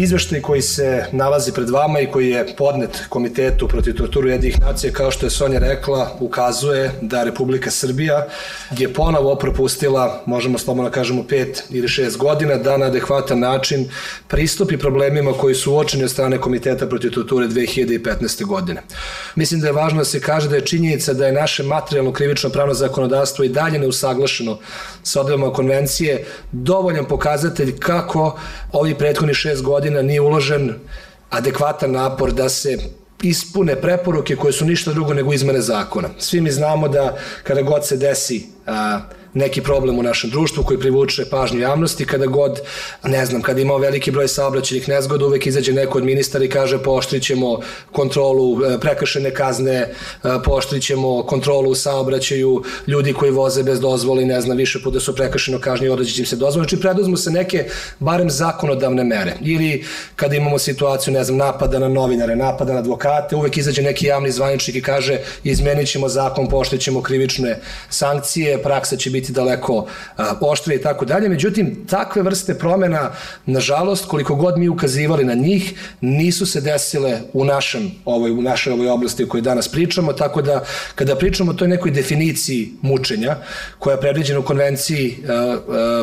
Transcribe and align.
Izveštaj 0.00 0.40
koji 0.40 0.62
se 0.62 1.04
nalazi 1.12 1.52
pred 1.52 1.70
vama 1.70 2.00
i 2.00 2.06
koji 2.06 2.30
je 2.30 2.46
podnet 2.58 3.02
Komitetu 3.08 3.68
protiv 3.68 3.94
torturu 3.94 4.28
jednih 4.28 4.60
nacija, 4.60 4.92
kao 4.92 5.10
što 5.10 5.26
je 5.26 5.30
Sonja 5.30 5.58
rekla, 5.58 6.16
ukazuje 6.20 6.90
da 7.00 7.24
Republika 7.24 7.70
Srbija 7.70 8.26
je 8.78 8.94
ponovo 8.94 9.34
propustila, 9.34 10.22
možemo 10.26 10.58
slobodno 10.58 10.90
da 10.90 10.94
kažemo, 10.94 11.24
pet 11.28 11.64
ili 11.70 11.88
šest 11.88 12.16
godina 12.16 12.56
da 12.56 12.76
na 12.76 12.86
adekvatan 12.86 13.38
način 13.38 13.88
pristupi 14.28 14.78
problemima 14.78 15.32
koji 15.32 15.54
su 15.54 15.72
uočeni 15.72 16.04
od 16.04 16.10
strane 16.10 16.38
Komiteta 16.38 16.86
protiv 16.86 17.10
torture 17.10 17.48
2015. 17.48 18.44
godine. 18.44 18.82
Mislim 19.34 19.60
da 19.60 19.66
je 19.66 19.72
važno 19.72 19.98
da 19.98 20.04
se 20.04 20.20
kaže 20.20 20.48
da 20.48 20.56
je 20.56 20.66
činjenica 20.66 21.12
da 21.12 21.26
je 21.26 21.32
naše 21.32 21.62
materijalno 21.62 22.12
krivično 22.12 22.50
pravno 22.50 22.74
zakonodavstvo 22.74 23.44
i 23.44 23.48
dalje 23.48 23.78
neusaglašeno 23.78 24.58
sa 25.02 25.20
odredbama 25.20 25.52
konvencije 25.52 26.24
dovoljan 26.52 27.04
pokazatelj 27.04 27.78
kako 27.78 28.38
ovi 28.72 28.94
prethodni 28.94 29.34
šest 29.34 29.62
godina 29.62 29.89
godina 29.90 30.02
nije 30.02 30.20
uložen 30.20 30.74
adekvatan 31.30 31.92
napor 31.92 32.32
da 32.32 32.48
se 32.48 32.78
ispune 33.22 33.76
preporuke 33.76 34.36
koje 34.36 34.52
su 34.52 34.64
ništa 34.64 34.92
drugo 34.92 35.14
nego 35.14 35.32
izmene 35.32 35.60
zakona. 35.60 36.08
Svi 36.18 36.40
mi 36.40 36.50
znamo 36.50 36.88
da 36.88 37.16
kada 37.42 37.62
god 37.62 37.86
se 37.86 37.96
desi 37.96 38.46
a, 38.66 39.00
neki 39.34 39.60
problem 39.60 39.98
u 39.98 40.02
našem 40.02 40.30
društvu 40.30 40.64
koji 40.64 40.80
privuče 40.80 41.24
pažnju 41.30 41.60
javnosti, 41.60 42.04
kada 42.04 42.26
god, 42.26 42.60
ne 43.04 43.26
znam, 43.26 43.42
kada 43.42 43.60
imamo 43.60 43.78
veliki 43.78 44.10
broj 44.10 44.28
saobraćenih 44.28 44.88
nezgoda, 44.88 45.26
uvek 45.26 45.46
izađe 45.46 45.72
neko 45.72 45.98
od 45.98 46.04
ministara 46.04 46.44
i 46.44 46.48
kaže 46.48 46.82
pooštrit 46.82 47.22
ćemo 47.22 47.60
kontrolu, 47.92 48.64
e, 48.64 48.80
prekršene 48.80 49.30
kazne, 49.30 49.72
e, 49.74 49.88
pooštrit 50.44 50.82
ćemo 50.82 51.22
kontrolu 51.22 51.70
u 51.70 51.74
saobraćaju, 51.74 52.62
ljudi 52.86 53.12
koji 53.12 53.30
voze 53.30 53.62
bez 53.62 53.80
dozvoli, 53.80 54.24
ne 54.24 54.40
znam, 54.40 54.56
više 54.56 54.82
puta 54.84 55.00
su 55.00 55.14
prekršeno 55.14 55.58
kažnji, 55.58 55.88
odreći 55.88 56.12
će 56.12 56.22
im 56.22 56.26
se 56.26 56.36
dozvoli. 56.36 56.64
Znači, 56.64 56.80
preduzmu 56.80 57.16
se 57.16 57.30
neke, 57.30 57.64
barem 57.98 58.30
zakonodavne 58.30 59.04
mere. 59.04 59.36
Ili 59.40 59.84
kada 60.16 60.36
imamo 60.36 60.58
situaciju, 60.58 61.14
ne 61.14 61.24
znam, 61.24 61.38
napada 61.38 61.78
na 61.78 61.88
novinare, 61.88 62.36
napada 62.36 62.72
na 62.72 62.78
advokate, 62.78 63.36
uvek 63.36 63.56
izađe 63.56 63.82
neki 63.82 64.06
javni 64.06 64.30
zvaničnik 64.30 64.76
i 64.76 64.82
kaže 64.82 65.18
izmenit 65.44 65.88
ćemo 65.88 66.08
zakon, 66.08 66.48
pooštrit 66.48 66.80
ćemo 66.80 67.02
krivične 67.02 67.60
sankcije, 67.90 68.62
praksa 68.62 68.96
će 68.96 69.10
biti 69.10 69.19
biti 69.20 69.32
daleko 69.32 69.86
oštrije 70.40 70.78
i 70.78 70.82
tako 70.82 71.04
dalje. 71.04 71.28
Međutim, 71.28 71.86
takve 71.86 72.22
vrste 72.22 72.54
promena, 72.58 73.10
nažalost, 73.46 74.06
koliko 74.06 74.34
god 74.34 74.58
mi 74.58 74.68
ukazivali 74.68 75.24
na 75.24 75.34
njih, 75.34 75.74
nisu 76.00 76.46
se 76.46 76.60
desile 76.60 77.20
u 77.32 77.44
našem 77.44 77.90
ovoj, 78.04 78.30
u 78.30 78.42
našoj 78.42 78.72
ovoj 78.72 78.88
oblasti 78.88 79.24
o 79.24 79.28
kojoj 79.28 79.42
danas 79.42 79.68
pričamo, 79.68 80.12
tako 80.12 80.42
da 80.42 80.64
kada 80.94 81.16
pričamo 81.16 81.50
o 81.50 81.54
toj 81.54 81.68
nekoj 81.68 81.90
definiciji 81.90 82.72
mučenja, 82.82 83.36
koja 83.78 83.94
je 83.94 84.00
predviđena 84.00 84.40
u 84.40 84.42
konvenciji 84.42 85.16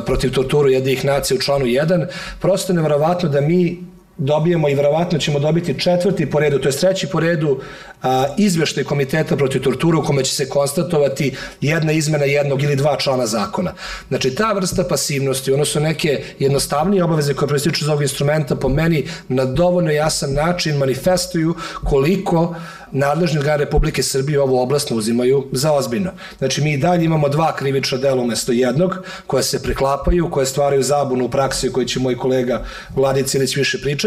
protiv 0.05 0.31
torturu 0.31 0.69
jednih 0.69 1.05
nacija 1.05 1.37
u 1.37 1.41
članu 1.41 1.65
1, 1.65 2.07
prosto 2.39 2.73
je 2.73 2.75
nevjerovatno 2.75 3.29
da 3.29 3.41
mi 3.41 3.96
dobijemo 4.17 4.69
i 4.69 4.75
verovatno 4.75 5.19
ćemo 5.19 5.39
dobiti 5.39 5.79
četvrti 5.79 6.29
po 6.29 6.39
redu, 6.39 6.59
to 6.59 6.69
je 6.69 6.77
treći 6.77 7.07
po 7.07 7.19
redu 7.19 7.59
a, 8.03 8.25
izveštaj 8.37 8.83
komiteta 8.83 9.35
protiv 9.35 9.61
tortura 9.61 9.97
u 9.97 10.03
kome 10.03 10.23
će 10.23 10.35
se 10.35 10.49
konstatovati 10.49 11.35
jedna 11.61 11.91
izmena 11.91 12.25
jednog 12.25 12.63
ili 12.63 12.75
dva 12.75 12.97
člana 12.97 13.25
zakona. 13.25 13.73
Znači, 14.07 14.35
ta 14.35 14.53
vrsta 14.53 14.83
pasivnosti, 14.83 15.51
ono 15.51 15.65
su 15.65 15.79
neke 15.79 16.23
jednostavnije 16.39 17.03
obaveze 17.03 17.33
koje 17.33 17.47
proističu 17.47 17.85
iz 17.85 17.89
ovog 17.89 18.01
instrumenta 18.01 18.55
po 18.55 18.69
meni 18.69 19.07
na 19.27 19.45
dovoljno 19.45 19.91
jasan 19.91 20.33
način 20.33 20.77
manifestuju 20.77 21.55
koliko 21.83 22.55
nadležni 22.91 23.39
organ 23.39 23.59
Republike 23.59 24.03
Srbije 24.03 24.41
ovu 24.41 24.59
oblast 24.59 24.91
uzimaju 24.91 25.47
za 25.51 25.71
ozbiljno. 25.71 26.11
Znači, 26.37 26.61
mi 26.61 26.73
i 26.73 26.77
dalje 26.77 27.05
imamo 27.05 27.29
dva 27.29 27.55
krivična 27.55 27.97
dela 27.97 28.21
umesto 28.21 28.51
jednog, 28.51 28.97
koje 29.27 29.43
se 29.43 29.63
preklapaju, 29.63 30.29
koje 30.29 30.45
stvaraju 30.45 30.83
zabunu 30.83 31.25
u 31.25 31.29
praksi 31.29 31.71
koji 31.71 31.87
će 31.87 31.99
moj 31.99 32.17
kolega 32.17 32.65
Vladic 32.95 33.33
Ilić 33.33 33.55
više 33.55 33.81
pričati, 33.81 34.06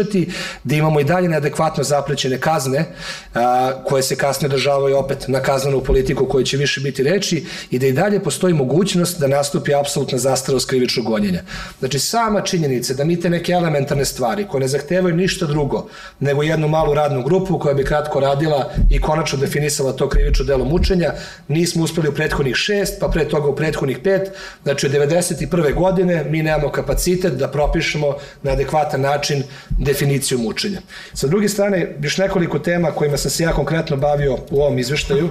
da 0.63 0.75
imamo 0.75 0.99
i 0.99 1.03
dalje 1.03 1.29
neadekvatno 1.29 1.83
zaprećene 1.83 2.37
kazne, 2.37 2.85
a, 3.33 3.71
koje 3.85 4.03
se 4.03 4.15
kasnije 4.15 4.47
održavaju 4.47 4.97
opet 4.97 5.27
na 5.27 5.39
kaznenu 5.39 5.81
politiku 5.83 6.25
koje 6.25 6.45
će 6.45 6.57
više 6.57 6.81
biti 6.81 7.03
reči 7.03 7.45
i 7.71 7.79
da 7.79 7.87
i 7.87 7.91
dalje 7.91 8.23
postoji 8.23 8.53
mogućnost 8.53 9.19
da 9.19 9.27
nastupi 9.27 9.75
apsolutna 9.75 10.17
zastarost 10.17 10.69
krivičnog 10.69 11.05
gonjenja. 11.05 11.41
Znači, 11.79 11.99
sama 11.99 12.41
činjenica 12.41 12.93
da 12.93 13.03
mi 13.03 13.19
te 13.19 13.29
neke 13.29 13.51
elementarne 13.51 14.05
stvari 14.05 14.47
koje 14.47 14.61
ne 14.61 14.67
zahtevaju 14.67 15.15
ništa 15.15 15.45
drugo 15.45 15.87
nego 16.19 16.43
jednu 16.43 16.67
malu 16.67 16.93
radnu 16.93 17.23
grupu 17.23 17.59
koja 17.59 17.73
bi 17.73 17.85
kratko 17.85 18.19
radila 18.19 18.71
i 18.89 19.01
konačno 19.01 19.39
definisala 19.39 19.93
to 19.93 20.09
krivično 20.09 20.45
delo 20.45 20.65
mučenja. 20.65 21.13
Nismo 21.47 21.83
uspeli 21.83 22.09
u 22.09 22.13
prethodnih 22.13 22.55
šest, 22.55 22.99
pa 22.99 23.07
pre 23.07 23.29
toga 23.29 23.47
u 23.47 23.55
prethodnih 23.55 23.99
pet. 24.03 24.31
Znači, 24.63 24.85
od 24.85 24.91
91. 24.91 25.73
godine 25.73 26.23
mi 26.29 26.43
nemamo 26.43 26.71
kapacitet 26.71 27.33
da 27.33 27.47
propišemo 27.47 28.15
na 28.43 28.51
adekvatan 28.51 29.01
način 29.01 29.43
definiciju 29.91 30.39
mučenja. 30.39 30.81
Sa 31.13 31.27
druge 31.27 31.49
strane, 31.49 31.95
još 32.01 32.17
nekoliko 32.17 32.59
tema 32.59 32.91
kojima 32.91 33.17
sam 33.17 33.31
se 33.31 33.43
ja 33.43 33.51
konkretno 33.51 33.97
bavio 33.97 34.37
u 34.49 34.61
ovom 34.61 34.79
izveštaju, 34.79 35.29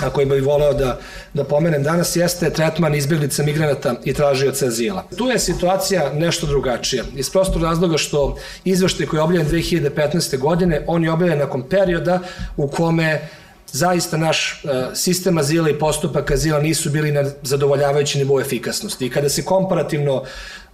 a 0.00 0.10
koji 0.10 0.26
bih 0.26 0.42
voleo 0.44 0.74
da, 0.74 0.98
da 1.34 1.44
pomenem 1.44 1.82
danas, 1.82 2.16
jeste 2.16 2.50
tretman 2.50 2.94
izbjeglica 2.94 3.42
migranata 3.42 3.94
i 4.04 4.14
tražioca 4.14 4.66
azila. 4.66 5.04
Tu 5.16 5.28
je 5.28 5.38
situacija 5.38 6.12
nešto 6.12 6.46
drugačija. 6.46 7.04
Iz 7.16 7.30
prostog 7.30 7.62
razloga 7.62 7.98
što 7.98 8.36
izveštaj 8.64 9.06
koji 9.06 9.18
je 9.18 9.22
objavljen 9.22 9.52
2015. 9.52 10.38
godine, 10.38 10.84
on 10.86 11.04
je 11.04 11.12
objavljen 11.12 11.38
nakon 11.38 11.62
perioda 11.68 12.20
u 12.56 12.68
kome 12.68 13.20
zaista 13.72 14.16
naš 14.16 14.64
uh, 14.64 14.70
sistem 14.94 15.38
azila 15.38 15.70
i 15.70 15.78
postupak 15.78 16.30
azila 16.30 16.60
nisu 16.60 16.90
bili 16.90 17.12
na 17.12 17.24
zadovoljavajući 17.42 18.18
nivou 18.18 18.40
efikasnosti. 18.40 19.06
I 19.06 19.10
kada 19.10 19.28
se 19.28 19.44
komparativno 19.44 20.24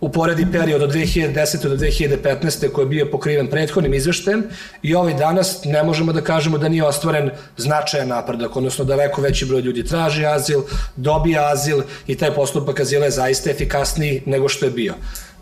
uporedi 0.01 0.47
period 0.53 0.83
od 0.83 0.93
2010. 0.93 1.69
do 1.69 1.77
2015. 1.77 2.73
koji 2.73 2.85
je 2.85 2.89
bio 2.89 3.11
pokriven 3.11 3.47
prethodnim 3.47 3.95
izveštajem 3.95 4.45
i 4.83 4.95
ovaj 4.95 5.15
danas 5.15 5.65
ne 5.65 5.83
možemo 5.83 6.13
da 6.13 6.21
kažemo 6.21 6.59
da 6.59 6.69
nije 6.69 6.85
ostvaren 6.85 7.31
značajan 7.57 8.09
napredak, 8.09 8.57
odnosno 8.57 8.85
daleko 8.85 9.23
veći 9.23 9.47
broj 9.47 9.61
ljudi 9.61 9.85
traži 9.85 10.27
azil, 10.27 10.61
dobija 10.97 11.51
azil 11.53 11.83
i 12.07 12.17
taj 12.17 12.35
postupak 12.35 12.81
azila 12.81 13.05
je 13.05 13.11
zaista 13.11 13.51
efikasniji 13.51 14.23
nego 14.27 14.49
što 14.49 14.67
je 14.67 14.71
bio 14.71 14.95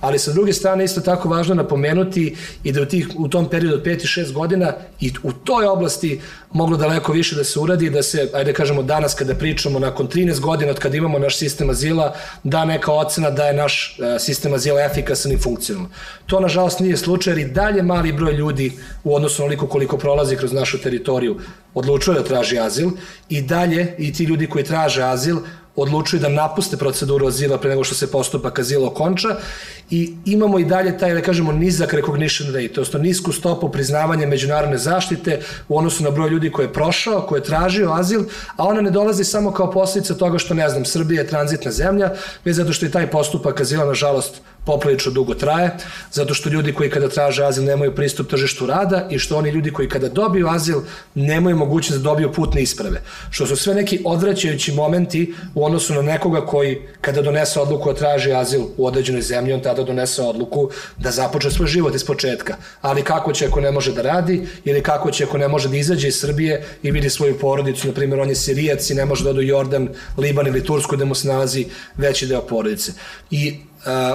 ali 0.05 0.19
sa 0.19 0.33
druge 0.33 0.53
strane 0.53 0.85
isto 0.85 1.01
tako 1.01 1.29
važno 1.29 1.55
napomenuti 1.55 2.37
i 2.65 2.73
da 2.73 2.83
u, 2.83 2.87
tih, 2.87 3.09
u 3.17 3.29
tom 3.29 3.49
periodu 3.51 3.75
od 3.77 3.83
5 3.83 4.21
i 4.21 4.25
6 4.25 4.33
godina 4.33 4.73
i 5.01 5.13
u 5.23 5.33
toj 5.33 5.67
oblasti 5.67 6.21
moglo 6.53 6.77
daleko 6.77 7.13
više 7.13 7.37
da 7.37 7.45
se 7.45 7.59
uradi, 7.59 7.91
da 7.91 8.03
se, 8.03 8.29
ajde 8.35 8.53
da 8.53 8.57
kažemo 8.57 8.83
danas 8.83 9.15
kada 9.15 9.35
pričamo 9.35 9.79
nakon 9.79 10.09
13 10.09 10.41
godina 10.41 10.71
od 10.71 10.79
kada 10.79 10.97
imamo 10.97 11.19
naš 11.19 11.39
sistem 11.39 11.71
azila, 11.71 12.15
da 12.43 12.65
neka 12.65 12.93
ocena 12.93 13.31
da 13.31 13.47
je 13.47 13.55
naš 13.55 13.99
e, 13.99 14.19
sistem 14.19 14.55
azila 14.55 14.85
efikasan 14.85 15.33
i 15.33 15.39
funkcionalan. 15.39 15.91
To 16.27 16.41
nažalost 16.41 16.81
nije 16.81 16.97
slučaj 16.97 17.33
jer 17.33 17.39
i 17.39 17.45
dalje 17.45 17.83
mali 17.83 18.13
broj 18.13 18.33
ljudi 18.33 18.73
u 19.05 19.15
odnosu 19.15 19.43
na 19.43 19.47
oliko 19.47 19.67
koliko 19.67 19.99
prolazi 19.99 20.37
kroz 20.37 20.53
našu 20.53 20.79
teritoriju 20.79 21.41
odlučuje 21.75 22.15
da 22.15 22.25
traži 22.25 22.59
azil 22.59 22.91
i 23.29 23.43
dalje 23.43 23.95
i 23.99 24.13
ti 24.13 24.25
ljudi 24.25 24.47
koji 24.47 24.65
traže 24.65 25.03
azil 25.03 25.39
odlučuju 25.77 26.21
da 26.21 26.29
napuste 26.29 26.77
proceduru 26.77 27.27
azila 27.27 27.59
pre 27.59 27.71
nego 27.71 27.85
što 27.85 27.95
se 27.95 28.11
postupak 28.11 28.59
azila 28.59 28.89
okonča 28.89 29.37
i 29.91 30.15
imamo 30.25 30.59
i 30.59 30.65
dalje 30.65 30.99
taj, 30.99 31.15
da 31.15 31.23
kažemo, 31.23 31.53
nizak 31.53 31.95
recognition 31.95 32.55
rate, 32.55 32.81
je 32.81 33.03
nisku 33.03 33.33
stopu 33.33 33.69
priznavanja 33.69 34.27
međunarodne 34.27 34.79
zaštite 34.79 35.41
u 35.69 35.79
odnosu 35.79 36.05
na 36.05 36.11
broj 36.11 36.31
ljudi 36.31 36.51
koje 36.51 36.67
je 36.67 36.73
prošao, 36.73 37.27
koje 37.27 37.39
je 37.39 37.45
tražio 37.45 37.93
azil, 37.93 38.25
a 38.57 38.65
ona 38.65 38.81
ne 38.81 38.91
dolazi 38.91 39.25
samo 39.25 39.53
kao 39.53 39.71
posljedica 39.71 40.15
toga 40.15 40.39
što, 40.39 40.55
ne 40.55 40.69
znam, 40.69 40.85
Srbija 40.85 41.23
je 41.23 41.29
tranzitna 41.29 41.71
zemlja, 41.71 42.11
već 42.45 42.57
zato 42.57 42.73
što 42.73 42.87
je 42.87 42.93
taj 42.93 43.11
postupak 43.11 43.61
azila, 43.61 43.85
nažalost, 43.85 44.41
poprilično 44.65 45.13
dugo 45.13 45.35
traje, 45.35 45.71
zato 46.13 46.35
što 46.35 46.49
ljudi 46.49 46.73
koji 46.73 46.91
kada 46.91 47.09
traže 47.09 47.45
azil 47.45 47.65
nemaju 47.65 47.95
pristup 47.95 48.31
tržištu 48.31 48.67
rada 48.67 49.09
i 49.11 49.19
što 49.19 49.37
oni 49.37 49.51
ljudi 49.51 49.73
koji 49.73 49.89
kada 49.89 50.09
dobiju 50.09 50.49
azil 50.49 50.81
nemaju 51.15 51.57
mogućnost 51.57 52.03
da 52.03 52.11
dobiju 52.11 52.33
putne 52.33 52.63
isprave. 52.63 53.03
Što 53.31 53.47
su 53.47 53.57
sve 53.57 53.75
neki 53.75 54.01
odvraćajući 54.05 54.73
momenti 54.73 55.35
u 55.55 55.65
odnosu 55.65 55.95
na 55.95 56.03
nekoga 56.03 56.47
koji 56.47 56.83
kada 57.01 57.23
donese 57.23 57.61
odluku 57.61 57.93
da 57.93 57.99
traži 57.99 58.33
azil 58.33 58.63
u 58.77 58.87
određenoj 58.87 59.23
zemlji, 59.23 59.53
on 59.53 59.61
tada 59.61 59.83
donese 59.83 60.23
odluku 60.23 60.71
da 60.99 61.11
započne 61.11 61.51
svoj 61.51 61.69
život 61.69 61.95
iz 61.95 62.05
početka. 62.05 62.57
Ali 62.81 63.03
kako 63.03 63.33
će 63.33 63.47
ako 63.47 63.61
ne 63.61 63.71
može 63.71 63.93
da 63.93 64.03
radi 64.03 64.47
ili 64.65 64.83
kako 64.83 65.11
će 65.11 65.25
ako 65.25 65.39
ne 65.39 65.49
može 65.49 65.69
da 65.69 65.77
izađe 65.77 66.09
iz 66.09 66.21
Srbije 66.21 66.65
i 66.83 66.91
vidi 66.91 67.11
svoju 67.11 67.39
porodicu, 67.39 67.87
na 67.87 67.95
primjer 67.95 68.21
on 68.21 68.29
je 68.29 68.35
Sirijac 68.35 68.91
i 68.91 68.95
ne 68.95 69.05
može 69.05 69.25
da 69.25 69.31
odu 69.31 69.43
Jordan, 69.43 69.89
Liban 70.19 70.47
ili 70.47 70.65
Tursku 70.65 70.97
da 70.97 71.05
mu 71.05 71.15
se 71.15 71.29
nalazi 71.29 71.67
veći 71.97 72.27
deo 72.27 72.43
porodice. 72.43 72.93
I 73.31 73.57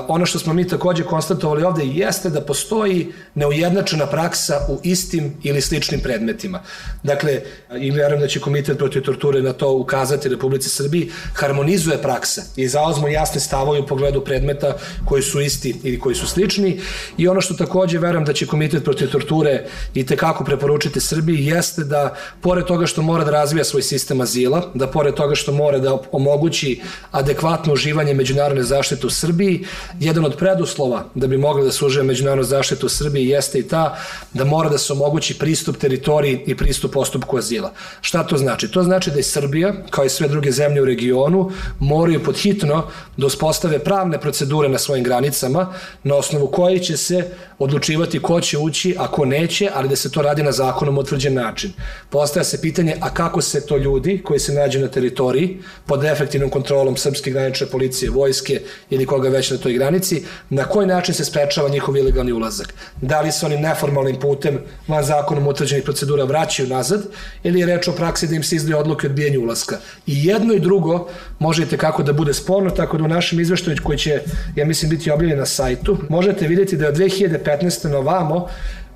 ono 0.07 0.25
što 0.25 0.39
smo 0.39 0.53
mi 0.53 0.67
takođe 0.67 1.03
konstatovali 1.03 1.63
ovde 1.63 1.85
jeste 1.85 2.29
da 2.29 2.41
postoji 2.41 3.13
neujednačena 3.35 4.05
praksa 4.05 4.65
u 4.69 4.79
istim 4.83 5.33
ili 5.43 5.61
sličnim 5.61 5.99
predmetima. 5.99 6.61
Dakle, 7.03 7.41
i 7.79 7.91
verujem 7.91 8.21
da 8.21 8.27
će 8.27 8.39
Komitet 8.39 8.77
protiv 8.77 9.01
torture 9.01 9.41
na 9.41 9.53
to 9.53 9.71
ukazati 9.73 10.29
Republici 10.29 10.69
Srbiji, 10.69 11.11
harmonizuje 11.33 12.01
praksa 12.01 12.41
i 12.55 12.67
zaozmo 12.67 13.07
jasne 13.07 13.41
stavove 13.41 13.79
u 13.79 13.87
pogledu 13.87 14.23
predmeta 14.23 14.73
koji 15.05 15.21
su 15.21 15.41
isti 15.41 15.75
ili 15.83 15.99
koji 15.99 16.15
su 16.15 16.27
slični 16.27 16.79
i 17.17 17.27
ono 17.27 17.41
što 17.41 17.53
takođe 17.53 17.99
verujem 17.99 18.25
da 18.25 18.33
će 18.33 18.47
Komitet 18.47 18.83
protiv 18.83 19.11
torture 19.11 19.65
i 19.93 20.05
tekako 20.05 20.43
preporučiti 20.43 20.99
Srbiji 20.99 21.45
jeste 21.45 21.83
da 21.83 22.15
pored 22.41 22.65
toga 22.65 22.85
što 22.85 23.01
mora 23.01 23.23
da 23.23 23.31
razvija 23.31 23.63
svoj 23.63 23.81
sistem 23.81 24.21
azila, 24.21 24.71
da 24.73 24.87
pored 24.87 25.13
toga 25.13 25.35
što 25.35 25.51
mora 25.51 25.79
da 25.79 25.97
omogući 26.11 26.81
adekvatno 27.11 27.73
uživanje 27.73 28.13
međunarodne 28.13 28.63
zaštite 28.63 29.07
u 29.07 29.09
Srbiji, 29.09 29.58
Jedan 29.99 30.25
od 30.25 30.37
preduslova 30.37 31.05
da 31.15 31.27
bi 31.27 31.37
mogli 31.37 31.63
da 31.63 31.71
služe 31.71 32.03
međunarodnu 32.03 32.43
zaštitu 32.43 32.85
u 32.85 32.89
Srbiji 32.89 33.27
jeste 33.27 33.59
i 33.59 33.67
ta 33.67 33.97
da 34.33 34.45
mora 34.45 34.69
da 34.69 34.77
se 34.77 34.93
omogući 34.93 35.37
pristup 35.39 35.77
teritoriji 35.77 36.43
i 36.45 36.55
pristup 36.55 36.93
postupku 36.93 37.37
azila. 37.37 37.73
Šta 38.01 38.23
to 38.23 38.37
znači? 38.37 38.71
To 38.71 38.83
znači 38.83 39.11
da 39.11 39.19
i 39.19 39.23
Srbija, 39.23 39.73
kao 39.89 40.05
i 40.05 40.09
sve 40.09 40.27
druge 40.27 40.51
zemlje 40.51 40.81
u 40.81 40.85
regionu, 40.85 41.51
moraju 41.79 42.23
podhitno 42.23 42.83
da 43.17 43.25
uspostave 43.25 43.79
pravne 43.79 44.21
procedure 44.21 44.69
na 44.69 44.77
svojim 44.77 45.03
granicama, 45.03 45.73
na 46.03 46.15
osnovu 46.15 46.47
koje 46.47 46.79
će 46.79 46.97
se 46.97 47.31
odlučivati 47.59 48.19
ko 48.21 48.41
će 48.41 48.57
ući, 48.57 48.95
a 48.99 49.07
ko 49.11 49.25
neće, 49.25 49.69
ali 49.73 49.89
da 49.89 49.95
se 49.95 50.11
to 50.11 50.21
radi 50.21 50.43
na 50.43 50.51
zakonom 50.51 50.97
utvrđen 50.97 51.33
način. 51.33 51.73
Postaja 52.09 52.43
se 52.43 52.61
pitanje, 52.61 52.95
a 53.01 53.13
kako 53.13 53.41
se 53.41 53.65
to 53.65 53.77
ljudi 53.77 54.21
koji 54.23 54.39
se 54.39 54.53
nađu 54.53 54.79
na 54.79 54.87
teritoriji 54.87 55.57
pod 55.85 56.03
efektivnom 56.03 56.49
kontrolom 56.49 56.97
srpske 56.97 57.31
granične 57.31 57.67
policije, 57.67 58.11
vojske 58.11 58.61
ili 58.89 59.05
koga 59.05 59.29
već 59.39 59.51
na 59.51 59.57
toj 59.57 59.73
granici, 59.73 60.23
na 60.49 60.63
koji 60.63 60.87
način 60.87 61.15
se 61.15 61.25
sprečava 61.25 61.69
njihov 61.69 61.97
ilegalni 61.97 62.31
ulazak? 62.31 62.73
Da 63.01 63.21
li 63.21 63.31
se 63.31 63.45
oni 63.45 63.57
neformalnim 63.57 64.19
putem 64.19 64.59
van 64.87 65.03
zakonom 65.03 65.47
utvrđenih 65.47 65.83
procedura 65.83 66.23
vraćaju 66.23 66.69
nazad 66.69 67.07
ili 67.43 67.59
je 67.59 67.65
reč 67.65 67.87
o 67.87 67.91
praksi 67.91 68.27
da 68.27 68.35
im 68.35 68.43
se 68.43 68.55
izdaju 68.55 68.79
odluke 68.79 69.07
o 69.07 69.09
odbijenju 69.09 69.41
ulaska? 69.41 69.77
I 70.07 70.25
jedno 70.25 70.53
i 70.53 70.59
drugo 70.59 71.07
možete 71.39 71.77
kako 71.77 72.03
da 72.03 72.13
bude 72.13 72.33
sporno, 72.33 72.69
tako 72.69 72.97
da 72.97 73.03
u 73.03 73.07
našem 73.07 73.39
izveštaju 73.39 73.77
koji 73.83 73.97
će, 73.97 74.21
ja 74.55 74.65
mislim, 74.65 74.89
biti 74.89 75.11
objavljen 75.11 75.39
na 75.39 75.45
sajtu, 75.45 75.97
možete 76.09 76.47
vidjeti 76.47 76.77
da 76.77 76.85
je 76.85 76.89
od 76.89 76.97
2015. 76.97 77.87
na 77.89 77.97
ovamo 77.97 78.47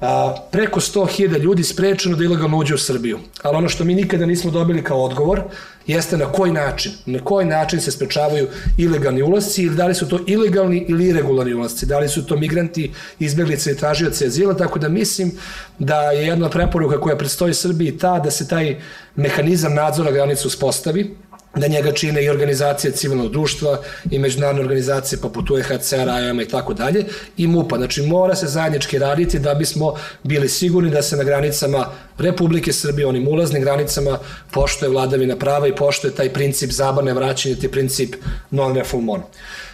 a, 0.03 0.35
preko 0.51 0.79
100.000 0.79 1.39
ljudi 1.39 1.63
sprečeno 1.63 2.17
da 2.17 2.23
ilegalno 2.23 2.57
uđe 2.57 2.75
u 2.75 2.77
Srbiju. 2.77 3.19
Ali 3.41 3.57
ono 3.57 3.69
što 3.69 3.83
mi 3.83 3.95
nikada 3.95 4.25
nismo 4.25 4.51
dobili 4.51 4.83
kao 4.83 5.03
odgovor 5.03 5.41
jeste 5.87 6.17
na 6.17 6.25
koji 6.25 6.51
način, 6.51 6.91
na 7.05 7.19
koji 7.19 7.45
način 7.45 7.81
se 7.81 7.91
sprečavaju 7.91 8.47
ilegalni 8.77 9.21
ulazci 9.21 9.63
ili 9.63 9.75
da 9.75 9.87
li 9.87 9.95
su 9.95 10.09
to 10.09 10.19
ilegalni 10.27 10.85
ili 10.89 11.07
irregularni 11.07 11.53
ulazci, 11.53 11.85
da 11.85 11.99
li 11.99 12.09
su 12.09 12.25
to 12.25 12.35
migranti, 12.35 12.91
izbeglice 13.19 13.71
i 13.71 13.77
tražioci 13.77 14.25
azila, 14.25 14.53
tako 14.53 14.79
da 14.79 14.89
mislim 14.89 15.31
da 15.79 16.01
je 16.01 16.27
jedna 16.27 16.49
preporuka 16.49 16.99
koja 16.99 17.17
predstoji 17.17 17.53
Srbiji 17.53 17.97
ta 17.97 18.19
da 18.19 18.31
se 18.31 18.47
taj 18.47 18.81
mehanizam 19.15 19.73
nadzora 19.73 20.11
granice 20.11 20.47
uspostavi, 20.47 21.15
da 21.55 21.67
njega 21.67 21.91
čine 21.91 22.23
i 22.23 22.29
organizacije 22.29 22.91
civilnog 22.91 23.31
društva 23.31 23.79
i 24.11 24.19
međunarodne 24.19 24.61
organizacije 24.61 25.19
poput 25.21 25.49
UNHCR, 25.49 26.07
IOM 26.27 26.41
i 26.41 26.47
tako 26.47 26.73
dalje 26.73 27.05
i 27.37 27.47
MUPA. 27.47 27.77
Znači 27.77 28.01
mora 28.01 28.35
se 28.35 28.47
zajednički 28.47 28.99
raditi 28.99 29.39
da 29.39 29.53
bismo 29.53 29.93
bili 30.23 30.49
sigurni 30.49 30.89
da 30.89 31.01
se 31.01 31.17
na 31.17 31.23
granicama 31.23 31.85
Republike 32.17 32.73
Srbije, 32.73 33.07
onim 33.07 33.27
ulaznim 33.27 33.61
granicama, 33.61 34.19
poštoje 34.51 34.89
vladavina 34.89 35.35
prava 35.35 35.67
i 35.67 35.75
poštoje 35.75 36.15
taj 36.15 36.33
princip 36.33 36.71
zabane 36.71 37.13
vraćanja, 37.13 37.55
ti 37.55 37.71
princip 37.71 38.15
non-refoulement. 38.51 39.23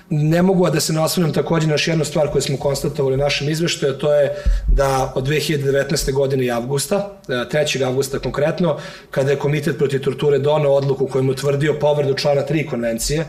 Ne 0.09 0.41
mogu 0.41 0.69
da 0.69 0.79
se 0.79 0.93
ne 0.93 1.01
osvrnem 1.01 1.33
takođe 1.33 1.67
na 1.67 1.73
još 1.73 1.87
jednu 1.87 2.05
stvar 2.05 2.31
koju 2.31 2.41
smo 2.41 2.57
konstatovali 2.57 3.15
u 3.15 3.17
našem 3.17 3.49
izveštaju, 3.49 3.97
to 3.97 4.13
je 4.13 4.35
da 4.67 5.13
od 5.15 5.27
2019. 5.27 6.13
godine 6.13 6.45
i 6.45 6.51
avgusta, 6.51 7.19
3. 7.27 7.85
avgusta 7.85 8.19
konkretno, 8.19 8.77
kada 9.11 9.31
je 9.31 9.39
Komitet 9.39 9.77
protiv 9.77 10.01
torture 10.01 10.39
donao 10.39 10.73
odluku 10.73 11.07
kojim 11.07 11.27
je 11.27 11.31
utvrdio 11.31 11.79
povredu 11.79 12.13
člana 12.13 12.41
3 12.49 12.69
konvencije, 12.69 13.25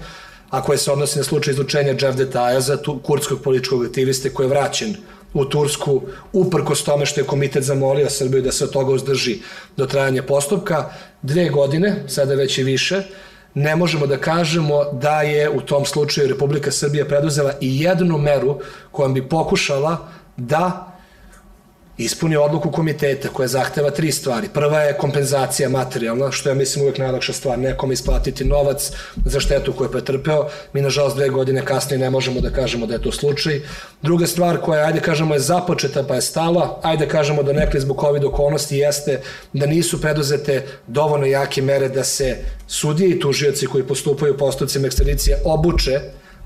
a 0.50 0.62
koje 0.62 0.78
se 0.78 0.92
odnosi 0.92 1.18
na 1.18 1.24
slučaj 1.24 1.52
izlučenja 1.52 1.94
Džavdeta 1.94 2.60
za 2.60 2.78
kurdskog 3.02 3.40
političkog 3.42 3.84
aktiviste 3.84 4.30
koji 4.30 4.44
je 4.44 4.50
vraćen 4.50 4.96
u 5.34 5.44
Tursku, 5.44 6.02
uprkos 6.32 6.84
tome 6.84 7.06
što 7.06 7.20
je 7.20 7.26
komitet 7.26 7.64
zamolio 7.64 8.10
Srbiju 8.10 8.42
da 8.42 8.52
se 8.52 8.64
od 8.64 8.70
toga 8.70 8.92
uzdrži 8.92 9.38
do 9.76 9.86
trajanja 9.86 10.22
postupka, 10.22 10.90
dve 11.22 11.48
godine, 11.48 12.04
sada 12.08 12.34
već 12.34 12.58
i 12.58 12.62
više, 12.62 13.02
ne 13.54 13.76
možemo 13.76 14.06
da 14.06 14.16
kažemo 14.16 14.84
da 14.92 15.22
je 15.22 15.50
u 15.50 15.60
tom 15.60 15.84
slučaju 15.84 16.28
Republika 16.28 16.70
Srbija 16.70 17.04
preduzela 17.04 17.52
i 17.60 17.82
jednu 17.82 18.18
meru 18.18 18.58
kojom 18.90 19.14
bi 19.14 19.28
pokušala 19.28 19.96
da 20.36 20.89
ispuni 22.04 22.36
odluku 22.36 22.70
komiteta 22.70 23.28
koja 23.28 23.48
zahteva 23.48 23.90
tri 23.90 24.12
stvari. 24.12 24.48
Prva 24.54 24.80
je 24.80 24.96
kompenzacija 24.98 25.68
materijalna, 25.68 26.30
što 26.30 26.48
ja 26.48 26.54
mislim 26.54 26.84
uvek 26.84 26.98
najlakša 26.98 27.32
stvar, 27.32 27.58
nekom 27.58 27.92
isplatiti 27.92 28.44
novac 28.44 28.92
za 29.24 29.40
štetu 29.40 29.72
koju 29.72 29.86
je 29.86 29.92
pretrpeo. 29.92 30.48
Mi, 30.72 30.80
nažalost, 30.80 31.16
dve 31.16 31.28
godine 31.28 31.64
kasnije 31.64 31.98
ne 31.98 32.10
možemo 32.10 32.40
da 32.40 32.50
kažemo 32.50 32.86
da 32.86 32.94
je 32.94 33.02
to 33.02 33.12
slučaj. 33.12 33.60
Druga 34.02 34.26
stvar 34.26 34.60
koja, 34.60 34.86
ajde 34.86 35.00
kažemo, 35.00 35.34
je 35.34 35.40
započeta 35.40 36.02
pa 36.02 36.14
je 36.14 36.22
stala, 36.22 36.80
ajde 36.82 37.08
kažemo 37.08 37.42
da 37.42 37.52
nekli 37.52 37.80
zbog 37.80 38.00
COVID 38.00 38.24
okolnosti 38.24 38.76
jeste 38.76 39.20
da 39.52 39.66
nisu 39.66 40.00
preduzete 40.00 40.66
dovoljno 40.86 41.26
jake 41.26 41.62
mere 41.62 41.88
da 41.88 42.04
se 42.04 42.36
sudije 42.66 43.10
i 43.10 43.20
tužioci 43.20 43.66
koji 43.66 43.84
postupaju 43.84 44.34
u 44.34 44.38
postupcima 44.38 44.86
ekstradicije 44.86 45.42
obuče 45.44 46.00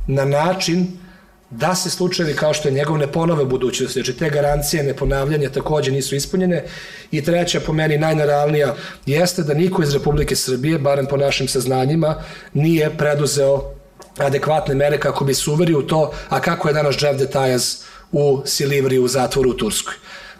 na 0.06 0.24
način 0.24 1.03
da 1.50 1.74
se 1.74 1.90
slučajevi 1.90 2.36
kao 2.36 2.54
što 2.54 2.68
je 2.68 2.74
njegov 2.74 2.98
ne 2.98 3.12
ponove 3.12 3.42
u 3.42 3.48
budućnosti, 3.48 3.92
znači 3.92 4.18
te 4.18 4.30
garancije 4.30 4.82
neponavljanja 4.82 5.50
takođe 5.50 5.92
nisu 5.92 6.16
ispunjene 6.16 6.64
i 7.10 7.24
treća 7.24 7.60
po 7.60 7.72
meni 7.72 7.98
najnaravnija 7.98 8.74
jeste 9.06 9.42
da 9.42 9.54
niko 9.54 9.82
iz 9.82 9.94
Republike 9.94 10.36
Srbije, 10.36 10.78
barem 10.78 11.06
po 11.06 11.16
našim 11.16 11.48
saznanjima, 11.48 12.22
nije 12.52 12.90
preduzeo 12.96 13.74
adekvatne 14.18 14.74
mere 14.74 15.00
kako 15.00 15.24
bi 15.24 15.34
se 15.34 15.50
uverio 15.50 15.78
u 15.78 15.82
to, 15.82 16.12
a 16.28 16.40
kako 16.40 16.68
je 16.68 16.74
danas 16.74 17.02
Jeff 17.02 17.18
Detajas 17.18 17.84
u 18.12 18.42
Silivri 18.44 18.98
u 18.98 19.08
zatvoru 19.08 19.50
u 19.50 19.54
Turskoj. 19.54 19.94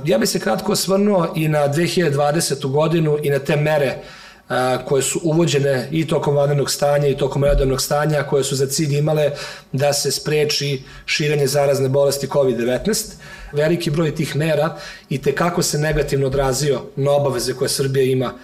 Ja 0.04 0.18
bih 0.18 0.28
se 0.28 0.40
kratko 0.40 0.72
osvrnuo 0.72 1.32
i 1.36 1.48
na 1.48 1.68
2020. 1.68 2.70
godinu 2.70 3.18
i 3.22 3.30
na 3.30 3.38
te 3.38 3.56
mere 3.56 3.96
koje 4.84 5.02
su 5.02 5.20
uvođene 5.22 5.88
i 5.90 6.06
tokom 6.06 6.36
vanrednog 6.36 6.70
stanja 6.70 7.08
i 7.08 7.16
tokom 7.16 7.44
redovnog 7.44 7.80
stanja, 7.80 8.22
koje 8.22 8.44
su 8.44 8.56
za 8.56 8.66
cilj 8.66 8.98
imale 8.98 9.30
da 9.72 9.92
se 9.92 10.10
spreči 10.10 10.82
širenje 11.06 11.46
zarazne 11.46 11.88
bolesti 11.88 12.26
COVID-19. 12.26 13.12
Veliki 13.52 13.90
broj 13.90 14.14
tih 14.14 14.36
mera 14.36 14.76
i 15.08 15.22
te 15.22 15.34
kako 15.34 15.62
se 15.62 15.78
negativno 15.78 16.26
odrazio 16.26 16.82
na 16.96 17.10
obaveze 17.10 17.54
koje 17.54 17.68
Srbija 17.68 18.04
ima 18.04 18.34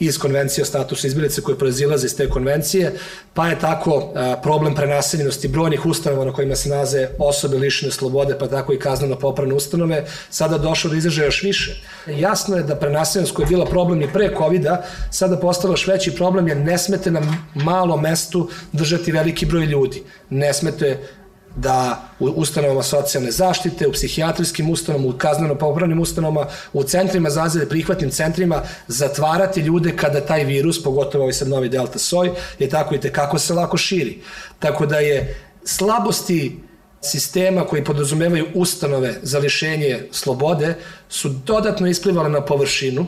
iz 0.00 0.18
konvencije 0.18 0.62
o 0.62 0.66
statusu 0.66 1.06
izbjelice 1.06 1.42
koje 1.42 1.58
proizilaze 1.58 2.06
iz 2.06 2.16
te 2.16 2.28
konvencije, 2.28 2.92
pa 3.34 3.48
je 3.48 3.58
tako 3.58 4.12
problem 4.42 4.74
prenaseljenosti 4.74 5.48
brojnih 5.48 5.86
ustanova 5.86 6.24
na 6.24 6.32
kojima 6.32 6.56
se 6.56 6.68
nalaze 6.68 7.08
osobe 7.18 7.58
lišene 7.58 7.92
slobode, 7.92 8.38
pa 8.38 8.48
tako 8.48 8.72
i 8.72 8.78
kazneno 8.78 9.18
popravne 9.18 9.54
ustanove, 9.54 10.06
sada 10.30 10.58
došlo 10.58 10.90
do 10.90 10.96
izražaja 10.96 11.26
još 11.26 11.42
više. 11.42 11.82
Jasno 12.06 12.56
je 12.56 12.62
da 12.62 12.76
prenaseljenost 12.76 13.34
koja 13.34 13.44
je 13.44 13.48
bila 13.48 13.66
problem 13.66 14.02
i 14.02 14.12
pre 14.12 14.34
covid 14.38 14.66
sada 15.10 15.36
postala 15.36 15.72
još 15.72 15.86
veći 15.86 16.14
problem 16.14 16.48
jer 16.48 16.56
ne 16.56 16.78
smete 16.78 17.10
na 17.10 17.20
malom 17.54 18.00
mestu 18.00 18.48
držati 18.72 19.12
veliki 19.12 19.46
broj 19.46 19.64
ljudi. 19.64 20.02
Ne 20.30 20.52
smete 20.52 20.98
da 21.56 22.08
u 22.20 22.26
ustanovama 22.26 22.82
socijalne 22.82 23.30
zaštite, 23.30 23.86
u 23.86 23.92
psihijatrijskim 23.92 24.70
ustanovama, 24.70 25.08
u 25.08 25.18
kazneno-popravnim 25.18 26.00
ustanovama, 26.00 26.46
u 26.72 26.82
centrima 26.82 27.30
zazade, 27.30 27.68
prihvatnim 27.68 28.10
centrima, 28.10 28.62
zatvarati 28.88 29.60
ljude 29.60 29.96
kada 29.96 30.20
taj 30.20 30.44
virus, 30.44 30.82
pogotovo 30.82 31.24
ovaj 31.24 31.32
sad 31.32 31.48
novi 31.48 31.68
delta 31.68 31.98
soj, 31.98 32.30
je 32.58 32.68
tako 32.68 32.94
i 32.94 33.00
tekako 33.00 33.38
se 33.38 33.54
lako 33.54 33.76
širi. 33.76 34.18
Tako 34.58 34.86
da 34.86 34.98
je 34.98 35.40
slabosti 35.64 36.58
sistema 37.00 37.64
koji 37.64 37.84
podrazumevaju 37.84 38.46
ustanove 38.54 39.14
za 39.22 39.38
lišenje 39.38 40.08
slobode 40.12 40.74
su 41.08 41.28
dodatno 41.28 41.86
isplivale 41.86 42.28
na 42.28 42.44
površinu 42.44 43.06